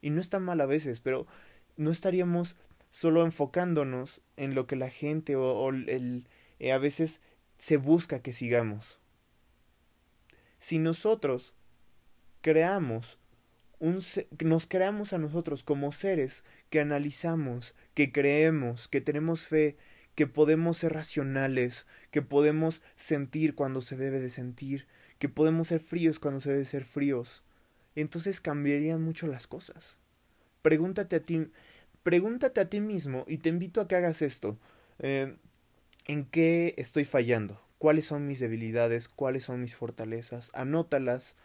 Y 0.00 0.10
no 0.10 0.20
está 0.20 0.38
mal 0.38 0.60
a 0.60 0.66
veces, 0.66 1.00
pero 1.00 1.26
no 1.76 1.90
estaríamos 1.90 2.56
solo 2.88 3.24
enfocándonos 3.24 4.20
en 4.36 4.54
lo 4.54 4.66
que 4.66 4.76
la 4.76 4.90
gente 4.90 5.36
o, 5.36 5.68
el, 5.70 6.28
eh, 6.58 6.72
a 6.72 6.78
veces 6.78 7.20
se 7.58 7.76
busca 7.76 8.20
que 8.20 8.32
sigamos. 8.32 8.98
Si 10.58 10.78
nosotros 10.78 11.54
creamos 12.42 13.18
un, 13.78 14.02
nos 14.44 14.66
creamos 14.66 15.12
a 15.12 15.18
nosotros 15.18 15.64
como 15.64 15.90
seres 15.92 16.44
que 16.68 16.80
analizamos, 16.80 17.74
que 17.94 18.12
creemos, 18.12 18.88
que 18.88 19.00
tenemos 19.00 19.46
fe, 19.46 19.76
que 20.14 20.26
podemos 20.26 20.78
ser 20.78 20.92
racionales, 20.92 21.86
que 22.10 22.20
podemos 22.20 22.82
sentir 22.94 23.54
cuando 23.54 23.80
se 23.80 23.96
debe 23.96 24.20
de 24.20 24.30
sentir, 24.30 24.86
que 25.18 25.28
podemos 25.28 25.68
ser 25.68 25.80
fríos 25.80 26.18
cuando 26.18 26.40
se 26.40 26.50
debe 26.50 26.64
ser 26.64 26.84
fríos, 26.84 27.42
entonces 27.94 28.40
cambiarían 28.40 29.02
mucho 29.02 29.26
las 29.26 29.46
cosas. 29.46 29.98
Pregúntate 30.62 31.16
a 31.16 31.20
ti, 31.20 31.50
pregúntate 32.02 32.60
a 32.60 32.68
ti 32.68 32.80
mismo 32.80 33.24
y 33.26 33.38
te 33.38 33.48
invito 33.48 33.80
a 33.80 33.88
que 33.88 33.96
hagas 33.96 34.22
esto. 34.22 34.58
Eh, 34.98 35.36
¿En 36.06 36.24
qué 36.24 36.74
estoy 36.76 37.04
fallando? 37.04 37.60
¿Cuáles 37.78 38.04
son 38.04 38.26
mis 38.26 38.40
debilidades? 38.40 39.08
¿Cuáles 39.08 39.44
son 39.44 39.60
mis 39.60 39.76
fortalezas? 39.76 40.50
Anótalas, 40.54 41.36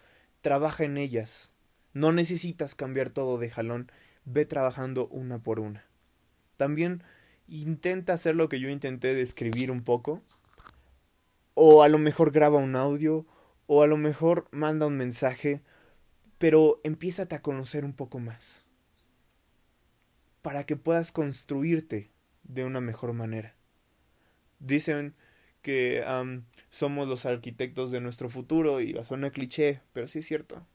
trabaja 0.41 0.83
en 0.83 0.97
ellas 0.97 1.51
no 1.95 2.11
necesitas 2.11 2.75
cambiar 2.75 3.09
todo 3.09 3.37
de 3.37 3.49
jalón, 3.49 3.89
ve 4.25 4.45
trabajando 4.45 5.07
una 5.07 5.39
por 5.39 5.61
una. 5.61 5.85
También 6.57 7.01
intenta 7.47 8.11
hacer 8.11 8.35
lo 8.35 8.49
que 8.49 8.59
yo 8.59 8.67
intenté 8.69 9.15
de 9.15 9.21
escribir 9.21 9.71
un 9.71 9.81
poco. 9.81 10.21
O 11.53 11.83
a 11.83 11.87
lo 11.87 11.97
mejor 11.97 12.31
graba 12.31 12.57
un 12.57 12.75
audio, 12.75 13.25
o 13.65 13.81
a 13.81 13.87
lo 13.87 13.95
mejor 13.95 14.45
manda 14.51 14.87
un 14.87 14.97
mensaje, 14.97 15.61
pero 16.37 16.79
empiézate 16.83 17.35
a 17.35 17.41
conocer 17.41 17.85
un 17.85 17.93
poco 17.93 18.19
más. 18.19 18.65
Para 20.41 20.65
que 20.65 20.75
puedas 20.75 21.11
construirte 21.11 22.11
de 22.43 22.65
una 22.65 22.81
mejor 22.81 23.13
manera. 23.13 23.55
Dicen 24.59 25.15
que 25.61 26.03
somos 26.69 27.07
los 27.07 27.25
arquitectos 27.25 27.91
de 27.91 28.01
nuestro 28.01 28.29
futuro 28.29 28.81
y 28.81 28.93
va 28.93 29.01
a 29.01 29.05
sonar 29.05 29.31
cliché, 29.31 29.81
pero 29.93 30.07
sí 30.07 30.19
es 30.19 30.27
cierto 30.27 30.65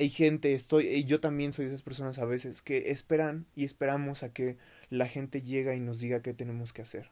hay 0.00 0.08
gente, 0.08 0.54
estoy, 0.54 0.86
y 0.86 1.04
yo 1.04 1.20
también 1.20 1.52
soy 1.52 1.66
de 1.66 1.72
esas 1.72 1.82
personas 1.82 2.18
a 2.18 2.24
veces, 2.24 2.62
que 2.62 2.90
esperan 2.90 3.44
y 3.54 3.66
esperamos 3.66 4.22
a 4.22 4.32
que 4.32 4.56
la 4.88 5.06
gente 5.06 5.42
llegue 5.42 5.76
y 5.76 5.80
nos 5.80 6.00
diga 6.00 6.22
qué 6.22 6.32
tenemos 6.32 6.72
que 6.72 6.80
hacer. 6.80 7.10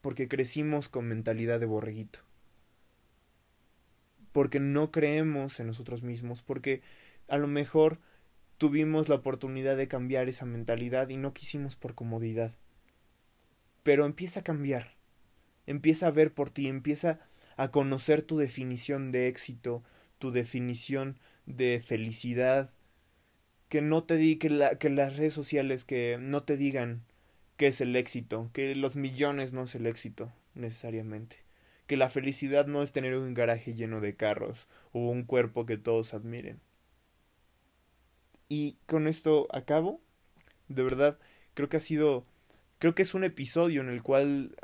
Porque 0.00 0.28
crecimos 0.28 0.88
con 0.88 1.06
mentalidad 1.06 1.58
de 1.58 1.66
borreguito. 1.66 2.20
Porque 4.32 4.60
no 4.60 4.90
creemos 4.90 5.58
en 5.60 5.66
nosotros 5.66 6.02
mismos. 6.02 6.42
Porque 6.42 6.82
a 7.28 7.38
lo 7.38 7.46
mejor 7.46 7.98
tuvimos 8.58 9.08
la 9.08 9.16
oportunidad 9.16 9.76
de 9.76 9.88
cambiar 9.88 10.28
esa 10.28 10.44
mentalidad 10.46 11.08
y 11.08 11.16
no 11.16 11.32
quisimos 11.32 11.76
por 11.76 11.94
comodidad. 11.94 12.54
Pero 13.82 14.06
empieza 14.06 14.40
a 14.40 14.44
cambiar. 14.44 14.94
Empieza 15.66 16.08
a 16.08 16.10
ver 16.10 16.32
por 16.32 16.50
ti, 16.50 16.68
empieza 16.68 17.20
a 17.56 17.70
conocer 17.70 18.22
tu 18.22 18.38
definición 18.38 19.12
de 19.12 19.28
éxito, 19.28 19.82
tu 20.18 20.30
definición 20.30 21.18
de 21.46 21.82
felicidad, 21.84 22.70
que 23.68 23.82
no 23.82 24.02
te 24.04 24.16
di 24.16 24.36
que, 24.36 24.50
la, 24.50 24.76
que 24.78 24.90
las 24.90 25.16
redes 25.16 25.32
sociales 25.32 25.84
que 25.84 26.18
no 26.20 26.42
te 26.42 26.56
digan 26.56 27.04
qué 27.56 27.68
es 27.68 27.80
el 27.80 27.94
éxito, 27.96 28.50
que 28.52 28.74
los 28.74 28.96
millones 28.96 29.52
no 29.52 29.62
es 29.62 29.74
el 29.74 29.86
éxito 29.86 30.32
necesariamente, 30.54 31.36
que 31.90 31.96
la 31.96 32.08
felicidad 32.08 32.68
no 32.68 32.84
es 32.84 32.92
tener 32.92 33.16
un 33.16 33.34
garaje 33.34 33.74
lleno 33.74 34.00
de 34.00 34.14
carros 34.14 34.68
o 34.92 35.08
un 35.08 35.24
cuerpo 35.24 35.66
que 35.66 35.76
todos 35.76 36.14
admiren. 36.14 36.60
Y 38.48 38.76
con 38.86 39.08
esto 39.08 39.48
acabo. 39.50 40.00
De 40.68 40.84
verdad, 40.84 41.18
creo 41.54 41.68
que 41.68 41.78
ha 41.78 41.80
sido 41.80 42.24
creo 42.78 42.94
que 42.94 43.02
es 43.02 43.12
un 43.12 43.24
episodio 43.24 43.80
en 43.80 43.88
el 43.88 44.04
cual 44.04 44.54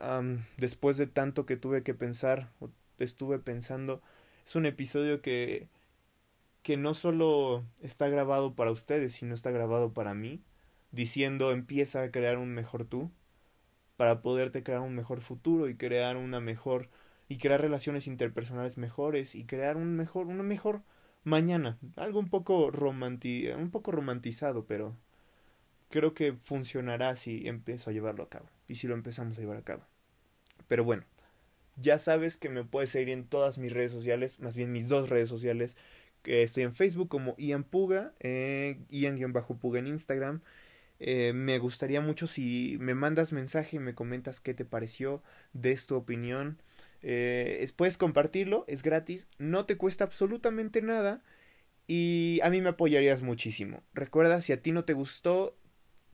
después 0.56 0.98
de 0.98 1.08
tanto 1.08 1.46
que 1.46 1.56
tuve 1.56 1.82
que 1.82 1.94
pensar 1.94 2.52
estuve 3.00 3.40
pensando 3.40 4.02
es 4.44 4.54
un 4.54 4.64
episodio 4.64 5.20
que 5.20 5.66
que 6.62 6.76
no 6.76 6.94
solo 6.94 7.64
está 7.82 8.08
grabado 8.08 8.54
para 8.54 8.70
ustedes, 8.70 9.14
sino 9.14 9.34
está 9.34 9.50
grabado 9.50 9.92
para 9.92 10.14
mí, 10.14 10.44
diciendo 10.92 11.50
empieza 11.50 12.04
a 12.04 12.12
crear 12.12 12.38
un 12.38 12.54
mejor 12.54 12.84
tú, 12.84 13.10
para 13.96 14.22
poderte 14.22 14.62
crear 14.62 14.82
un 14.82 14.94
mejor 14.94 15.22
futuro 15.22 15.68
y 15.68 15.76
crear 15.76 16.16
una 16.16 16.38
mejor 16.38 16.88
y 17.28 17.38
crear 17.38 17.60
relaciones 17.60 18.06
interpersonales 18.06 18.78
mejores 18.78 19.34
y 19.34 19.44
crear 19.44 19.76
un 19.76 19.96
mejor 19.96 20.26
una 20.26 20.42
mejor 20.42 20.82
mañana, 21.24 21.78
algo 21.96 22.20
un 22.20 22.30
poco 22.30 22.70
romanti 22.70 23.48
un 23.50 23.70
poco 23.70 23.90
romantizado, 23.90 24.66
pero 24.66 24.96
creo 25.90 26.14
que 26.14 26.34
funcionará 26.44 27.16
si 27.16 27.48
empiezo 27.48 27.90
a 27.90 27.92
llevarlo 27.92 28.24
a 28.24 28.28
cabo 28.28 28.48
y 28.68 28.76
si 28.76 28.86
lo 28.86 28.94
empezamos 28.94 29.38
a 29.38 29.40
llevar 29.40 29.56
a 29.58 29.62
cabo. 29.62 29.84
Pero 30.68 30.84
bueno, 30.84 31.04
ya 31.76 31.98
sabes 31.98 32.36
que 32.36 32.48
me 32.48 32.64
puedes 32.64 32.90
seguir 32.90 33.10
en 33.10 33.26
todas 33.26 33.58
mis 33.58 33.72
redes 33.72 33.92
sociales, 33.92 34.40
más 34.40 34.56
bien 34.56 34.72
mis 34.72 34.88
dos 34.88 35.08
redes 35.10 35.28
sociales. 35.28 35.76
Estoy 36.24 36.64
en 36.64 36.74
Facebook 36.74 37.08
como 37.08 37.36
Ian 37.38 37.64
Puga, 37.64 38.12
eh, 38.20 38.80
Ian-Puga 38.88 39.78
en 39.78 39.86
Instagram. 39.86 40.40
Eh, 40.98 41.32
me 41.34 41.58
gustaría 41.58 42.00
mucho 42.00 42.26
si 42.26 42.78
me 42.80 42.94
mandas 42.94 43.32
mensaje 43.32 43.76
y 43.76 43.78
me 43.80 43.94
comentas 43.94 44.40
qué 44.40 44.54
te 44.54 44.64
pareció, 44.64 45.22
de 45.52 45.76
tu 45.86 45.94
opinión. 45.94 46.60
Eh, 47.08 47.64
puedes 47.76 47.98
compartirlo, 47.98 48.64
es 48.66 48.82
gratis, 48.82 49.28
no 49.38 49.64
te 49.64 49.76
cuesta 49.76 50.02
absolutamente 50.02 50.82
nada 50.82 51.22
y 51.86 52.40
a 52.42 52.50
mí 52.50 52.60
me 52.60 52.70
apoyarías 52.70 53.22
muchísimo. 53.22 53.84
Recuerda, 53.94 54.40
si 54.40 54.52
a 54.52 54.60
ti 54.60 54.72
no 54.72 54.84
te 54.84 54.92
gustó, 54.92 55.56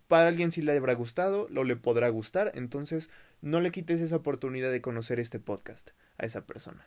para 0.07 0.29
alguien 0.29 0.53
sí 0.53 0.61
le 0.61 0.77
habrá 0.77 0.93
gustado, 0.93 1.49
lo 1.49 1.65
le 1.65 1.77
podrá 1.77 2.11
gustar, 2.11 2.53
entonces 2.55 3.09
no 3.41 3.63
le 3.63 3.71
quites 3.71 4.03
esa 4.03 4.17
oportunidad 4.17 4.71
de 4.71 4.83
conocer 4.83 5.19
este 5.19 5.41
podcast 5.41 5.93
a 6.19 6.27
esa 6.27 6.45
persona. 6.45 6.87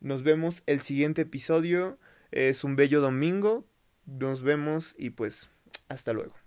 Nos 0.00 0.22
vemos 0.22 0.62
el 0.64 0.80
siguiente 0.80 1.22
episodio, 1.22 1.98
es 2.30 2.64
un 2.64 2.76
bello 2.76 3.02
domingo, 3.02 3.68
nos 4.06 4.40
vemos 4.40 4.94
y 4.96 5.10
pues 5.10 5.50
hasta 5.88 6.14
luego. 6.14 6.43